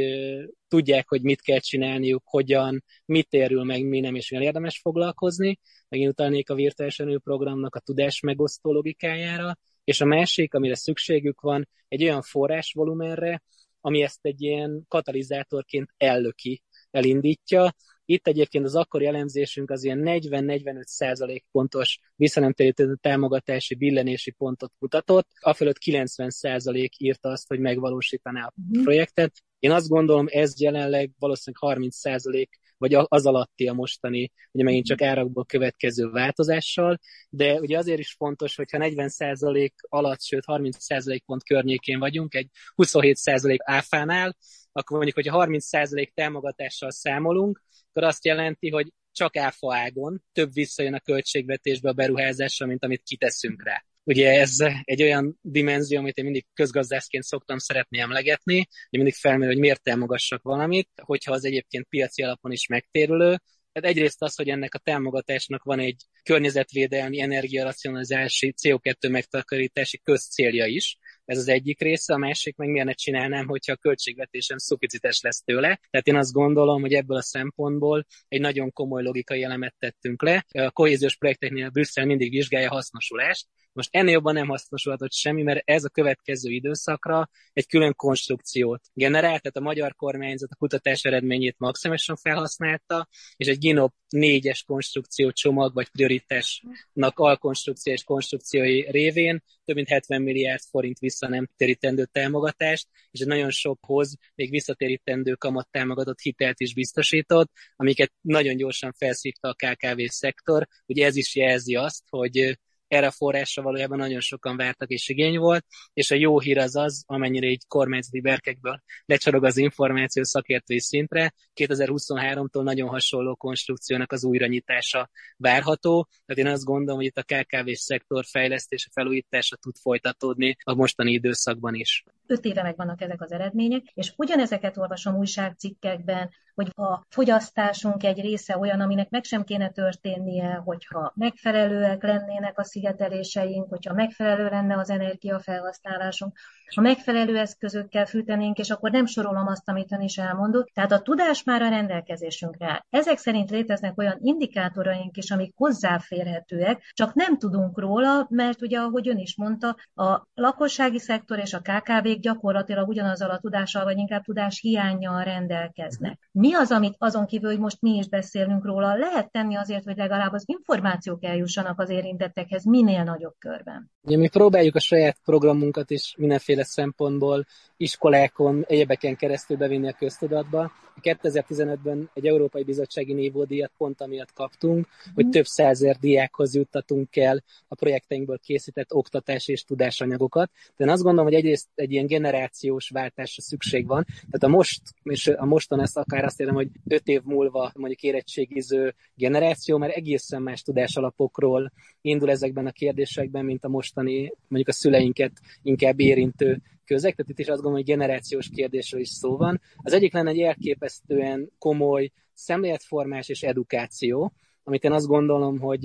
tudják, 0.69 1.09
hogy 1.09 1.23
mit 1.23 1.41
kell 1.41 1.59
csinálniuk, 1.59 2.23
hogyan, 2.25 2.85
mit 3.05 3.33
érül 3.33 3.65
meg, 3.65 3.85
mi 3.85 4.01
nem, 4.01 4.15
és 4.15 4.31
milyen 4.31 4.47
érdemes 4.47 4.79
foglalkozni. 4.79 5.59
Megint 5.89 6.11
utalnék 6.11 6.51
a 6.51 6.55
virtuális 6.55 7.03
programnak 7.23 7.75
a 7.75 7.81
tudás 7.81 8.21
megosztó 8.21 8.73
logikájára, 8.73 9.59
és 9.85 10.01
a 10.01 10.05
másik, 10.05 10.55
amire 10.55 10.75
szükségük 10.75 11.41
van, 11.41 11.69
egy 11.89 12.03
olyan 12.03 12.23
forrásvolumenre, 12.23 13.43
ami 13.81 14.03
ezt 14.03 14.19
egy 14.23 14.43
ilyen 14.43 14.85
katalizátorként 14.89 15.95
ellöki, 15.97 16.63
elindítja, 16.91 17.75
itt 18.11 18.27
egyébként 18.27 18.65
az 18.65 18.75
akkori 18.75 19.07
elemzésünk 19.07 19.71
az 19.71 19.85
ilyen 19.85 20.03
40-45 20.05 20.85
százalék 20.85 21.45
pontos 21.51 21.99
visszanemtérítő 22.17 22.97
támogatási 23.01 23.75
billenési 23.75 24.31
pontot 24.31 24.73
mutatott, 24.79 25.29
afölött 25.41 25.79
90 25.79 26.31
százalék 26.31 26.99
írta 26.99 27.29
azt, 27.29 27.49
hogy 27.49 27.59
megvalósítaná 27.59 28.45
a 28.45 28.53
mhm. 28.55 28.83
projektet. 28.83 29.33
Én 29.59 29.71
azt 29.71 29.89
gondolom, 29.89 30.27
ez 30.31 30.61
jelenleg 30.61 31.11
valószínűleg 31.19 31.71
30 31.71 31.97
százalék 31.97 32.59
vagy 32.77 32.95
az 32.95 33.27
alatti 33.27 33.69
a 33.69 33.73
mostani, 33.73 34.33
ugye 34.53 34.65
megint 34.65 34.87
csak 34.87 35.03
árakból 35.03 35.45
következő 35.45 36.11
változással, 36.11 36.99
de 37.29 37.61
ugye 37.61 37.79
azért 37.79 37.99
is 37.99 38.13
fontos, 38.13 38.57
hogyha 38.57 38.79
40% 38.81 39.71
alatt, 39.89 40.23
sőt 40.23 40.45
30% 40.47 41.21
pont 41.27 41.45
környékén 41.45 41.99
vagyunk, 41.99 42.35
egy 42.35 42.49
27% 42.77 43.57
áfánál, 43.65 44.37
akkor 44.73 44.97
mondjuk, 44.97 45.17
hogyha 45.17 45.47
30% 45.47 46.11
támogatással 46.15 46.91
számolunk, 46.91 47.63
akkor 47.91 48.09
azt 48.09 48.25
jelenti, 48.25 48.71
hogy 48.71 48.93
csak 49.13 49.37
áfa 49.37 49.77
ágon 49.77 50.23
több 50.33 50.53
visszajön 50.53 50.95
a 50.95 51.01
költségvetésbe 51.01 51.89
a 51.89 51.93
beruházásra, 51.93 52.67
mint 52.67 52.85
amit 52.85 53.03
kiteszünk 53.03 53.65
rá. 53.65 53.85
Ugye 54.05 54.41
ez 54.41 54.57
egy 54.83 55.03
olyan 55.03 55.39
dimenzió, 55.43 55.99
amit 55.99 56.17
én 56.17 56.25
mindig 56.25 56.47
közgazdászként 56.55 57.25
szoktam 57.25 57.59
szeretni 57.59 57.99
emlegetni, 57.99 58.57
hogy 58.57 58.99
mindig 58.99 59.15
felmerül, 59.15 59.53
hogy 59.53 59.63
miért 59.63 59.83
támogassak 59.83 60.43
valamit, 60.43 60.89
hogyha 61.03 61.33
az 61.33 61.45
egyébként 61.45 61.87
piaci 61.89 62.23
alapon 62.23 62.53
is 62.53 62.67
megtérülő, 62.67 63.39
tehát 63.73 63.97
egyrészt 63.97 64.23
az, 64.23 64.35
hogy 64.35 64.49
ennek 64.49 64.75
a 64.75 64.79
támogatásnak 64.79 65.63
van 65.63 65.79
egy 65.79 66.03
környezetvédelmi, 66.23 67.21
energiaracionalizási, 67.21 68.55
CO2 68.63 69.11
megtakarítási 69.11 69.99
közcélja 69.99 70.67
is, 70.67 70.99
ez 71.31 71.39
az 71.39 71.49
egyik 71.49 71.81
része, 71.81 72.15
a 72.15 72.17
másik 72.17 72.57
meg 72.57 72.69
miért 72.69 72.87
ne 72.87 72.93
csinálnám, 72.93 73.47
hogyha 73.47 73.73
a 73.73 73.77
költségvetésem 73.77 74.59
szuficites 74.59 75.21
lesz 75.21 75.43
tőle. 75.43 75.81
Tehát 75.91 76.07
én 76.07 76.17
azt 76.17 76.33
gondolom, 76.33 76.81
hogy 76.81 76.93
ebből 76.93 77.17
a 77.17 77.23
szempontból 77.23 78.07
egy 78.29 78.41
nagyon 78.41 78.73
komoly 78.73 79.03
logikai 79.03 79.43
elemet 79.43 79.75
tettünk 79.79 80.23
le. 80.23 80.45
A 80.53 80.71
kohéziós 80.71 81.17
projekteknél 81.17 81.69
Brüsszel 81.69 82.07
mindig 82.07 82.31
vizsgálja 82.31 82.71
a 82.71 82.75
hasznosulást, 82.75 83.47
most 83.73 83.89
ennél 83.93 84.13
jobban 84.13 84.35
nem 84.35 84.49
hasznosulhatott 84.49 85.13
semmi, 85.13 85.43
mert 85.43 85.63
ez 85.65 85.85
a 85.85 85.89
következő 85.89 86.51
időszakra 86.51 87.31
egy 87.53 87.67
külön 87.67 87.95
konstrukciót 87.95 88.83
generált, 88.93 89.43
tehát 89.43 89.57
a 89.57 89.61
magyar 89.61 89.95
kormányzat 89.95 90.51
a 90.51 90.57
kutatás 90.57 91.05
eredményét 91.05 91.59
maximálisan 91.59 92.17
felhasználta, 92.17 93.09
és 93.37 93.47
egy 93.47 93.59
GINOP 93.59 93.95
négyes 94.09 94.63
konstrukció 94.63 95.31
csomag, 95.31 95.75
vagy 95.75 95.89
prioritásnak 95.89 97.19
alkonstrukció 97.19 97.93
és 97.93 98.05
konstrukciói 98.05 98.91
révén 98.91 99.43
több 99.65 99.79
mint 99.79 99.89
70 99.89 100.23
milliárd 100.23 100.63
forint 100.71 100.99
vissza 100.99 101.29
nem 101.29 101.49
térítendő 101.57 102.05
támogatást, 102.05 102.89
és 103.11 103.21
egy 103.21 103.27
nagyon 103.27 103.51
sokhoz 103.51 104.17
még 104.35 104.51
visszatérítendő 104.51 105.35
kamat 105.35 105.69
támogatott 105.71 106.21
hitelt 106.21 106.61
is 106.61 106.75
biztosított, 106.75 107.53
amiket 107.77 108.13
nagyon 108.21 108.57
gyorsan 108.57 108.93
felszívta 108.93 109.49
a 109.49 109.55
KKV 109.55 110.01
szektor. 110.07 110.67
Ugye 110.87 111.07
ez 111.07 111.17
is 111.17 111.37
jelzi 111.37 111.75
azt, 111.75 112.03
hogy 112.09 112.59
erre 112.91 113.07
a 113.07 113.11
forrásra 113.11 113.63
valójában 113.63 113.99
nagyon 113.99 114.21
sokan 114.21 114.57
vártak 114.57 114.89
és 114.89 115.09
igény 115.09 115.39
volt, 115.39 115.67
és 115.93 116.11
a 116.11 116.15
jó 116.15 116.41
hír 116.41 116.59
az 116.59 116.77
az, 116.77 117.05
amennyire 117.07 117.47
így 117.47 117.67
kormányzati 117.69 118.21
berkekből 118.21 118.83
lecsorog 119.05 119.45
az 119.45 119.57
információ 119.57 120.23
szakértői 120.23 120.81
szintre, 120.81 121.33
2023-tól 121.55 122.63
nagyon 122.63 122.89
hasonló 122.89 123.35
konstrukciónak 123.35 124.13
az 124.13 124.25
újranyitása 124.25 125.11
várható, 125.37 126.09
tehát 126.27 126.45
én 126.45 126.53
azt 126.53 126.65
gondolom, 126.65 126.97
hogy 126.97 127.07
itt 127.07 127.19
a 127.19 127.23
KKV 127.23 127.71
szektor 127.73 128.25
fejlesztése, 128.25 128.89
felújítása 128.93 129.57
tud 129.57 129.75
folytatódni 129.83 130.57
a 130.63 130.75
mostani 130.75 131.13
időszakban 131.13 131.75
is. 131.75 132.05
öt 132.27 132.45
éve 132.45 132.63
megvannak 132.63 133.01
ezek 133.01 133.23
az 133.23 133.33
eredmények, 133.33 133.83
és 133.95 134.13
ugyanezeket 134.17 134.77
olvasom 134.77 135.17
újságcikkekben, 135.17 136.31
hogy 136.55 136.71
a 136.75 137.07
fogyasztásunk 137.09 138.05
egy 138.05 138.21
része 138.21 138.59
olyan, 138.59 138.81
aminek 138.81 139.11
meg 139.11 139.25
sem 139.25 139.45
kéne 139.45 139.71
történnie, 139.71 140.55
hogyha 140.55 141.13
megfelelőek 141.17 142.03
lennének 142.03 142.59
a 142.59 142.65
szigeteléseink, 142.81 143.69
hogyha 143.69 143.95
megfelelő 143.95 144.49
lenne 144.49 144.77
az 144.77 144.91
energiafelhasználásunk, 144.91 146.39
ha 146.75 146.81
megfelelő 146.81 147.39
eszközökkel 147.39 148.07
fűtenénk, 148.07 148.59
és 148.59 148.71
akkor 148.71 148.91
nem 148.91 149.07
sorolom 149.07 149.47
azt, 149.47 149.69
amit 149.69 149.93
ön 149.93 150.01
is 150.01 150.17
elmondott. 150.17 150.69
Tehát 150.75 150.93
a 150.93 151.01
tudás 151.01 151.45
már 151.45 151.63
a 151.63 151.69
rendelkezésünkre 151.69 152.67
áll. 152.67 152.85
Ezek 152.91 153.19
szerint 153.19 153.51
léteznek 153.51 153.99
olyan 153.99 154.19
indikátoraink 154.21 155.17
is, 155.17 155.31
amik 155.31 155.53
hozzáférhetőek, 155.57 156.83
csak 156.93 157.15
nem 157.15 157.39
tudunk 157.39 157.79
róla, 157.79 158.27
mert 158.31 158.63
ugye, 158.63 158.79
ahogy 158.79 159.09
ön 159.09 159.19
is 159.19 159.37
mondta, 159.37 159.77
a 159.95 160.27
lakossági 160.35 160.99
szektor 160.99 161.39
és 161.39 161.55
a 161.55 161.61
KKV-k 161.61 162.19
gyakorlatilag 162.21 162.89
ugyanazzal 162.89 163.31
a 163.31 163.39
tudással, 163.39 163.85
vagy 163.85 163.99
inkább 163.99 164.23
tudás 164.23 164.61
hiányjal 164.61 165.25
rendelkeznek. 165.25 166.29
Mi 166.33 166.55
az, 166.55 166.71
amit 166.71 166.95
azon 166.99 167.27
kívül, 167.27 167.51
hogy 167.51 167.59
most 167.59 167.81
mi 167.81 167.97
is 167.97 168.09
beszélünk 168.09 168.65
róla, 168.65 168.95
lehet 168.97 169.31
tenni 169.31 169.57
azért, 169.57 169.85
hogy 169.85 169.97
legalább 169.97 170.33
az 170.33 170.45
információk 170.47 171.25
eljussanak 171.25 171.81
az 171.81 171.89
érintettekhez 171.89 172.65
minél 172.65 173.03
nagyobb 173.03 173.35
körben? 173.39 173.91
Ugye 174.03 174.17
mi 174.17 174.29
próbáljuk 174.29 174.75
a 174.75 174.81
saját 174.81 175.17
programunkat 175.25 175.91
is 175.91 176.15
mindenféle 176.19 176.60
szempontból 176.69 177.47
iskolákon, 177.77 178.65
egyebeken 178.69 179.17
keresztül 179.17 179.57
bevinni 179.57 179.89
a 179.89 179.97
köztudatba. 179.99 180.73
2015-ben 181.03 182.11
egy 182.15 182.27
Európai 182.27 182.63
Bizottsági 182.63 183.13
Névódíjat 183.13 183.73
pont 183.77 184.01
amiatt 184.01 184.33
kaptunk, 184.33 184.87
hogy 185.15 185.29
több 185.29 185.45
százer 185.45 185.97
diákhoz 185.97 186.55
juttatunk 186.55 187.17
el 187.17 187.43
a 187.69 187.75
projekteinkből 187.75 188.39
készített 188.39 188.95
oktatás 188.95 189.49
és 189.49 189.65
tudásanyagokat. 189.65 190.51
De 190.77 190.85
én 190.85 190.91
azt 190.91 191.03
gondolom, 191.03 191.27
hogy 191.27 191.39
egyrészt 191.39 191.69
egy 191.75 191.93
ilyen 191.93 192.07
generációs 192.07 192.89
váltásra 192.89 193.43
szükség 193.43 193.87
van. 193.87 194.05
Tehát 194.05 194.43
a 194.43 194.49
most, 194.49 194.83
és 195.03 195.27
a 195.27 195.45
mostan 195.45 195.81
ezt 195.81 195.97
akár 195.97 196.25
azt 196.25 196.41
érem, 196.41 196.55
hogy 196.55 196.69
öt 196.89 197.09
év 197.09 197.23
múlva 197.25 197.73
mondjuk 197.75 198.03
érettségiző 198.03 198.95
generáció 199.15 199.79
már 199.79 199.91
egészen 199.95 200.43
más 200.43 200.63
tudásalapokról 200.63 201.73
indul 202.01 202.31
ezekben 202.31 202.67
a 202.67 202.71
kérdésekben, 202.71 203.45
mint 203.45 203.65
a 203.65 203.69
mostani, 203.69 204.33
mondjuk 204.49 204.69
a 204.69 204.73
szüleinket 204.73 205.33
inkább 205.63 206.01
érintő 206.01 206.50
közeg, 206.85 207.15
tehát 207.15 207.31
itt 207.31 207.39
is 207.39 207.47
azt 207.47 207.63
gondolom, 207.63 207.77
hogy 207.77 207.95
generációs 207.95 208.49
kérdésről 208.49 209.01
is 209.01 209.09
szó 209.09 209.37
van. 209.37 209.61
Az 209.77 209.93
egyik 209.93 210.13
lenne 210.13 210.31
egy 210.31 210.41
elképesztően 210.41 211.51
komoly 211.59 212.11
szemléletformás 212.33 213.29
és 213.29 213.43
edukáció, 213.43 214.33
amit 214.63 214.85
én 214.85 214.93
azt 214.93 215.07
gondolom, 215.07 215.59
hogy 215.59 215.85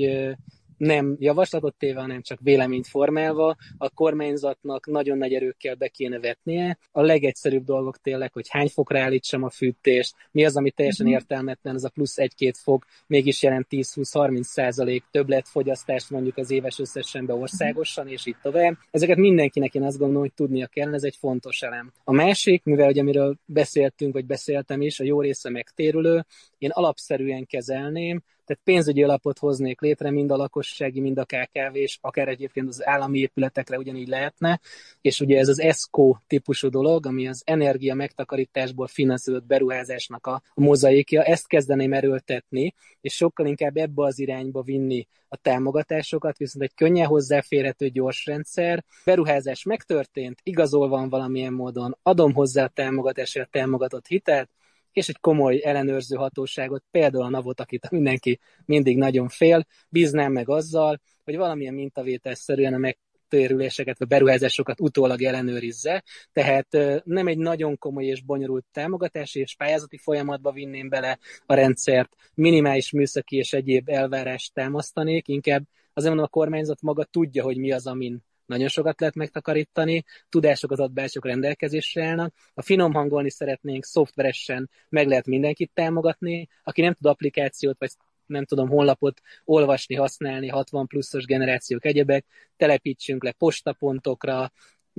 nem 0.77 1.15
javaslatot 1.19 1.75
téve, 1.75 2.01
hanem 2.01 2.21
csak 2.21 2.39
véleményt 2.41 2.88
formálva, 2.88 3.55
a 3.77 3.89
kormányzatnak 3.89 4.85
nagyon 4.88 5.17
nagy 5.17 5.33
erőkkel 5.33 5.75
be 5.75 5.88
kéne 5.88 6.19
vetnie. 6.19 6.77
A 6.91 7.01
legegyszerűbb 7.01 7.63
dolgok 7.63 7.97
tényleg, 7.97 8.33
hogy 8.33 8.45
hány 8.49 8.67
fokra 8.67 8.99
állítsam 8.99 9.43
a 9.43 9.49
fűtést, 9.49 10.15
mi 10.31 10.45
az, 10.45 10.57
ami 10.57 10.71
teljesen 10.71 11.05
mhm. 11.05 11.15
értelmetlen, 11.15 11.75
az 11.75 11.83
a 11.83 11.89
plusz 11.89 12.17
egy-két 12.17 12.57
fok 12.57 12.85
mégis 13.07 13.43
jelent 13.43 13.67
10-20-30 13.69 14.41
százalék 14.41 15.03
többletfogyasztást 15.11 16.09
mondjuk 16.09 16.38
az 16.38 16.51
éves 16.51 16.79
összesen 16.79 17.25
be 17.25 17.33
országosan, 17.33 18.07
és 18.07 18.25
így 18.25 18.38
tovább. 18.41 18.77
Ezeket 18.91 19.17
mindenkinek 19.17 19.73
én 19.73 19.83
azt 19.83 19.97
gondolom, 19.97 20.21
hogy 20.21 20.33
tudnia 20.33 20.67
kell, 20.67 20.93
ez 20.93 21.03
egy 21.03 21.15
fontos 21.15 21.61
elem. 21.61 21.91
A 22.03 22.11
másik, 22.11 22.63
mivel 22.63 22.85
hogy 22.85 22.99
amiről 22.99 23.35
beszéltünk, 23.45 24.13
vagy 24.13 24.25
beszéltem 24.25 24.81
is, 24.81 24.99
a 24.99 25.03
jó 25.03 25.21
része 25.21 25.49
megtérülő, 25.49 26.25
én 26.65 26.71
alapszerűen 26.73 27.45
kezelném, 27.45 28.23
tehát 28.45 28.63
pénzügyi 28.63 29.04
alapot 29.04 29.39
hoznék 29.39 29.82
létre, 29.82 30.12
mind 30.12 30.32
a 30.32 30.36
lakossági, 30.36 30.99
mind 30.99 31.17
a 31.17 31.25
KKV, 31.25 31.75
és 31.75 31.97
akár 32.01 32.28
egyébként 32.28 32.67
az 32.67 32.88
állami 32.88 33.19
épületekre 33.19 33.78
ugyanígy 33.78 34.08
lehetne, 34.08 34.60
és 35.01 35.19
ugye 35.19 35.39
ez 35.39 35.47
az 35.47 35.60
ESCO 35.60 36.15
típusú 36.28 36.69
dolog, 36.69 37.06
ami 37.06 37.28
az 37.28 37.41
energia 37.45 37.95
megtakarításból 37.95 38.88
finanszírozott 38.88 39.45
beruházásnak 39.45 40.28
a 40.28 40.41
mozaikja, 40.54 41.23
ezt 41.23 41.47
kezdeném 41.47 41.93
erőltetni, 41.93 42.73
és 43.01 43.13
sokkal 43.13 43.45
inkább 43.45 43.78
ebbe 43.78 44.04
az 44.04 44.19
irányba 44.19 44.62
vinni 44.62 45.08
a 45.28 45.38
támogatásokat, 45.38 46.38
viszont 46.38 46.63
egy 46.65 46.73
könnyen 46.75 47.08
hozzáférhető 47.08 47.89
gyors 47.89 48.25
rendszer. 48.25 48.84
Beruházás 49.06 49.63
megtörtént, 49.63 50.39
igazol 50.43 50.89
van 50.89 51.10
valamilyen 51.10 51.54
módon, 51.54 51.97
adom 52.04 52.34
hozzá 52.34 52.63
a 52.63 52.67
támogatásra 52.67 53.41
a 53.41 53.47
támogatott 53.51 54.08
hitelt, 54.08 54.49
és 54.95 55.10
egy 55.10 55.19
komoly 55.19 55.62
ellenőrző 55.63 56.15
hatóságot, 56.15 56.84
például 56.91 57.23
a 57.23 57.29
NAVot, 57.29 57.60
akit 57.60 57.89
mindenki 57.89 58.39
mindig 58.65 58.97
nagyon 58.97 59.27
fél, 59.27 59.65
bíznám 59.89 60.31
meg 60.31 60.49
azzal, 60.49 61.01
hogy 61.23 61.38
valamilyen 61.38 61.73
mintavételszerűen 61.73 62.73
a 62.73 62.77
megtérüléseket, 62.77 63.97
vagy 63.97 64.08
beruházásokat 64.08 64.81
utólag 64.81 65.21
ellenőrizze, 65.21 66.03
tehát 66.31 66.67
nem 67.03 67.27
egy 67.27 67.38
nagyon 67.38 67.77
komoly 67.77 68.05
és 68.05 68.21
bonyolult 68.21 68.65
támogatási 68.71 69.39
és 69.39 69.55
pályázati 69.55 69.97
folyamatba 69.97 70.51
vinném 70.51 70.89
bele 70.89 71.19
a 71.45 71.53
rendszert, 71.53 72.15
minimális 72.34 72.91
műszaki 72.91 73.36
és 73.36 73.53
egyéb 73.53 73.89
elvárást 73.89 74.53
támasztanék, 74.53 75.27
inkább 75.27 75.63
azért 75.93 76.13
mondom, 76.13 76.29
a 76.34 76.39
kormányzat 76.39 76.81
maga 76.81 77.03
tudja, 77.03 77.43
hogy 77.43 77.58
mi 77.58 77.71
az, 77.71 77.88
amin 77.88 78.23
nagyon 78.45 78.67
sokat 78.67 78.99
lehet 78.99 79.15
megtakarítani, 79.15 80.03
tudások 80.29 80.71
az 80.71 80.79
adatbázisok 80.79 81.25
rendelkezésre 81.25 82.05
állnak. 82.05 82.34
Ha 82.53 82.62
finom 82.62 82.93
hangolni 82.93 83.29
szeretnénk, 83.29 83.84
szoftveresen 83.84 84.69
meg 84.89 85.08
lehet 85.08 85.25
mindenkit 85.25 85.71
támogatni, 85.73 86.47
aki 86.63 86.81
nem 86.81 86.93
tud 86.93 87.05
applikációt 87.05 87.79
vagy 87.79 87.91
nem 88.25 88.45
tudom, 88.45 88.69
honlapot 88.69 89.21
olvasni, 89.43 89.95
használni, 89.95 90.47
60 90.47 90.88
pluszos 90.88 91.25
generációk 91.25 91.86
egyebek, 91.86 92.25
telepítsünk 92.58 93.23
le 93.23 93.31
postapontokra, 93.31 94.51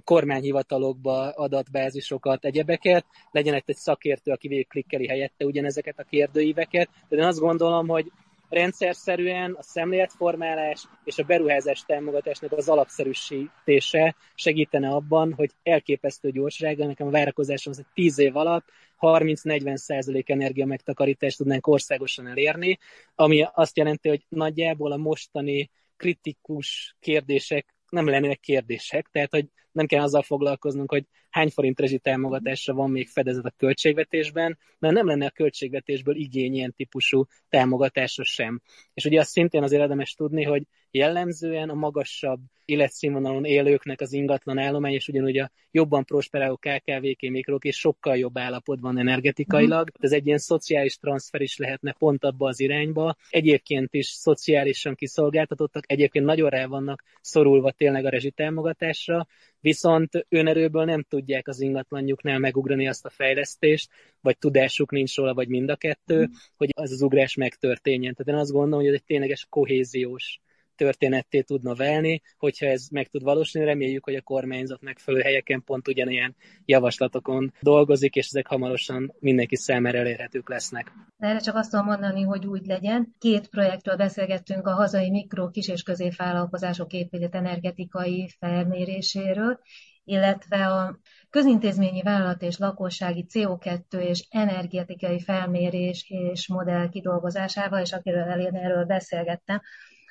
kormányhivatalokba 0.04 1.30
adatbázisokat, 1.30 2.44
egyebeket, 2.44 3.04
legyen 3.30 3.54
egy 3.54 3.76
szakértő, 3.76 4.32
aki 4.32 4.48
végig 4.48 4.68
klikkeli 4.68 5.06
helyette 5.06 5.44
ugyanezeket 5.44 5.98
a 5.98 6.02
kérdőíveket, 6.02 6.88
de 7.09 7.16
én 7.16 7.22
azt 7.22 7.38
gondolom, 7.38 7.88
hogy 7.88 8.12
rendszerszerűen 8.48 9.52
a 9.52 9.62
szemléletformálás 9.62 10.87
és 11.04 11.18
a 11.18 11.22
beruházás 11.22 11.82
támogatásnak 11.87 12.52
az 12.52 12.68
alapszerűsítése 12.68 14.16
segítene 14.35 14.88
abban, 14.88 15.32
hogy 15.32 15.50
elképesztő 15.62 16.30
gyorsággal, 16.30 16.87
nekem 16.87 17.06
a 17.06 17.11
várakozásom 17.11 17.72
az, 17.72 17.78
hogy 17.78 17.92
10 17.94 18.18
év 18.18 18.37
alatt 18.37 18.68
30-40 19.00 19.76
százalék 19.76 20.28
energia 20.28 20.66
megtakarítást 20.66 21.37
tudnánk 21.37 21.66
országosan 21.66 22.26
elérni, 22.26 22.78
ami 23.14 23.46
azt 23.54 23.76
jelenti, 23.76 24.09
hogy 24.09 24.24
nagyjából 24.28 24.92
a 24.92 24.96
mostani 24.96 25.70
kritikus 25.96 26.96
kérdések 27.00 27.74
nem 27.88 28.09
lennének 28.09 28.40
kérdések, 28.40 29.09
tehát 29.12 29.30
hogy 29.30 29.46
nem 29.76 29.86
kell 29.86 30.02
azzal 30.02 30.22
foglalkoznunk, 30.22 30.90
hogy 30.90 31.04
hány 31.30 31.50
forint 31.50 31.80
rezsi 31.80 31.98
támogatásra 31.98 32.74
van 32.74 32.90
még 32.90 33.08
fedezet 33.08 33.44
a 33.44 33.54
költségvetésben, 33.56 34.58
mert 34.78 34.94
nem 34.94 35.06
lenne 35.06 35.26
a 35.26 35.30
költségvetésből 35.30 36.16
igény 36.16 36.54
ilyen 36.54 36.74
típusú 36.76 37.26
támogatásra 37.48 38.24
sem. 38.24 38.60
És 38.94 39.04
ugye 39.04 39.20
azt 39.20 39.30
szintén 39.30 39.62
azért 39.62 39.82
érdemes 39.82 40.14
tudni, 40.14 40.42
hogy 40.42 40.62
jellemzően 40.90 41.68
a 41.68 41.74
magasabb 41.74 42.40
életszínvonalon 42.64 43.44
élőknek 43.44 44.00
az 44.00 44.12
ingatlan 44.12 44.58
állomány, 44.58 44.92
és 44.92 45.08
ugyanúgy 45.08 45.38
a 45.38 45.50
jobban 45.70 46.04
prosperáló 46.04 46.56
KKV-k, 46.56 47.30
mikrok 47.30 47.64
és 47.64 47.76
sokkal 47.76 48.16
jobb 48.16 48.38
állapotban 48.38 48.98
energetikailag. 48.98 49.90
Ez 49.98 50.12
egy 50.12 50.26
ilyen 50.26 50.38
szociális 50.38 50.96
transfer 50.96 51.40
is 51.40 51.56
lehetne 51.56 51.94
pont 51.98 52.24
abba 52.24 52.48
az 52.48 52.60
irányba. 52.60 53.16
Egyébként 53.30 53.94
is 53.94 54.06
szociálisan 54.06 54.94
kiszolgáltatottak, 54.94 55.84
egyébként 55.86 56.24
nagyon 56.24 56.50
rá 56.50 56.66
vannak 56.66 57.02
szorulva 57.20 57.70
tényleg 57.70 58.04
a 58.04 58.08
rezsitámogatásra, 58.08 59.26
viszont 59.66 60.26
önerőből 60.29 60.85
nem 60.85 61.02
tudják 61.02 61.48
az 61.48 61.61
ingatlanjuknál 61.61 62.38
megugrani 62.38 62.88
azt 62.88 63.05
a 63.05 63.11
fejlesztést, 63.11 63.90
vagy 64.20 64.38
tudásuk 64.38 64.90
nincs 64.90 65.16
róla, 65.16 65.35
vagy 65.35 65.48
mind 65.48 65.68
a 65.70 65.76
kettő, 65.76 66.29
hogy 66.57 66.70
az 66.76 66.92
az 66.92 67.02
ugrás 67.02 67.35
megtörténjen. 67.35 68.14
Tehát 68.14 68.33
én 68.33 68.40
azt 68.40 68.52
gondolom, 68.52 68.79
hogy 68.79 68.88
ez 68.88 68.94
egy 68.94 69.05
tényleges 69.05 69.46
kohéziós 69.48 70.40
történetté 70.76 71.40
tudna 71.40 71.74
válni, 71.74 72.22
hogyha 72.38 72.66
ez 72.66 72.88
meg 72.90 73.08
tud 73.08 73.22
valósulni. 73.22 73.68
Reméljük, 73.68 74.04
hogy 74.04 74.14
a 74.14 74.22
kormányzat 74.22 74.80
megfelelő 74.80 75.22
helyeken 75.22 75.62
pont 75.64 75.88
ugyanilyen 75.88 76.36
javaslatokon 76.64 77.52
dolgozik, 77.60 78.14
és 78.14 78.26
ezek 78.26 78.46
hamarosan 78.46 79.14
mindenki 79.18 79.56
számára 79.56 79.98
elérhetők 79.98 80.48
lesznek. 80.48 80.92
Erre 81.18 81.38
csak 81.38 81.54
azt 81.54 81.70
tudom 81.70 81.86
mondani, 81.86 82.22
hogy 82.22 82.46
úgy 82.46 82.66
legyen. 82.66 83.14
Két 83.18 83.48
projektről 83.48 83.96
beszélgettünk 83.96 84.66
a 84.66 84.74
hazai 84.74 85.10
mikro, 85.10 85.50
kis 85.50 85.68
és 85.68 85.82
középvállalkozások 85.82 86.92
épített 86.92 87.34
energetikai 87.34 88.28
felméréséről, 88.38 89.58
illetve 90.04 90.66
a 90.66 90.98
közintézményi 91.30 92.02
vállalat 92.02 92.42
és 92.42 92.58
lakossági 92.58 93.26
CO2 93.32 94.00
és 94.00 94.26
energetikai 94.30 95.20
felmérés 95.20 96.06
és 96.08 96.48
modell 96.48 96.88
kidolgozásával, 96.88 97.80
és 97.80 97.92
akiről 97.92 98.28
elérni 98.28 98.58
erről 98.58 98.84
beszélgettem, 98.84 99.60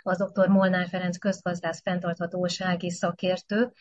az 0.05 0.17
dr. 0.17 0.47
Molnár 0.47 0.87
Ferenc 0.87 1.17
közgazdász 1.17 1.81
fenntarthatósági 1.81 2.91
szakértő, 2.91 3.71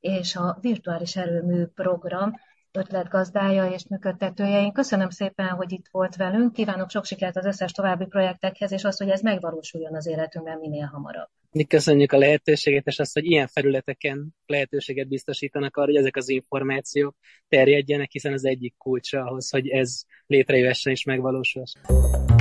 és 0.00 0.36
a 0.36 0.58
Virtuális 0.60 1.16
Erőmű 1.16 1.64
Program 1.64 2.32
ötletgazdája 2.72 3.66
és 3.66 3.86
működtetője. 3.88 4.60
Én 4.60 4.72
köszönöm 4.72 5.10
szépen, 5.10 5.48
hogy 5.48 5.72
itt 5.72 5.86
volt 5.90 6.16
velünk. 6.16 6.52
Kívánok 6.52 6.90
sok 6.90 7.04
sikert 7.04 7.36
az 7.36 7.44
összes 7.44 7.72
további 7.72 8.06
projektekhez, 8.06 8.72
és 8.72 8.84
azt, 8.84 8.98
hogy 8.98 9.08
ez 9.08 9.20
megvalósuljon 9.20 9.94
az 9.94 10.06
életünkben 10.06 10.58
minél 10.58 10.86
hamarabb. 10.86 11.28
Mi 11.50 11.64
köszönjük 11.64 12.12
a 12.12 12.18
lehetőséget, 12.18 12.86
és 12.86 12.98
azt, 12.98 13.14
hogy 13.14 13.24
ilyen 13.24 13.46
felületeken 13.46 14.34
lehetőséget 14.46 15.08
biztosítanak 15.08 15.76
arra, 15.76 15.86
hogy 15.86 15.96
ezek 15.96 16.16
az 16.16 16.28
információk 16.28 17.16
terjedjenek, 17.48 18.10
hiszen 18.10 18.32
az 18.32 18.44
egyik 18.44 18.74
kulcsa 18.78 19.24
ahhoz, 19.24 19.50
hogy 19.50 19.68
ez 19.68 20.02
létrejöhessen 20.26 20.92
és 20.92 21.04
megvalósuljon. 21.04 22.33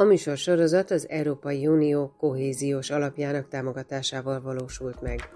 A 0.00 0.04
műsorsorozat 0.04 0.90
az 0.90 1.08
Európai 1.08 1.66
Unió 1.66 2.14
kohéziós 2.18 2.90
alapjának 2.90 3.48
támogatásával 3.48 4.40
valósult 4.40 5.02
meg. 5.02 5.28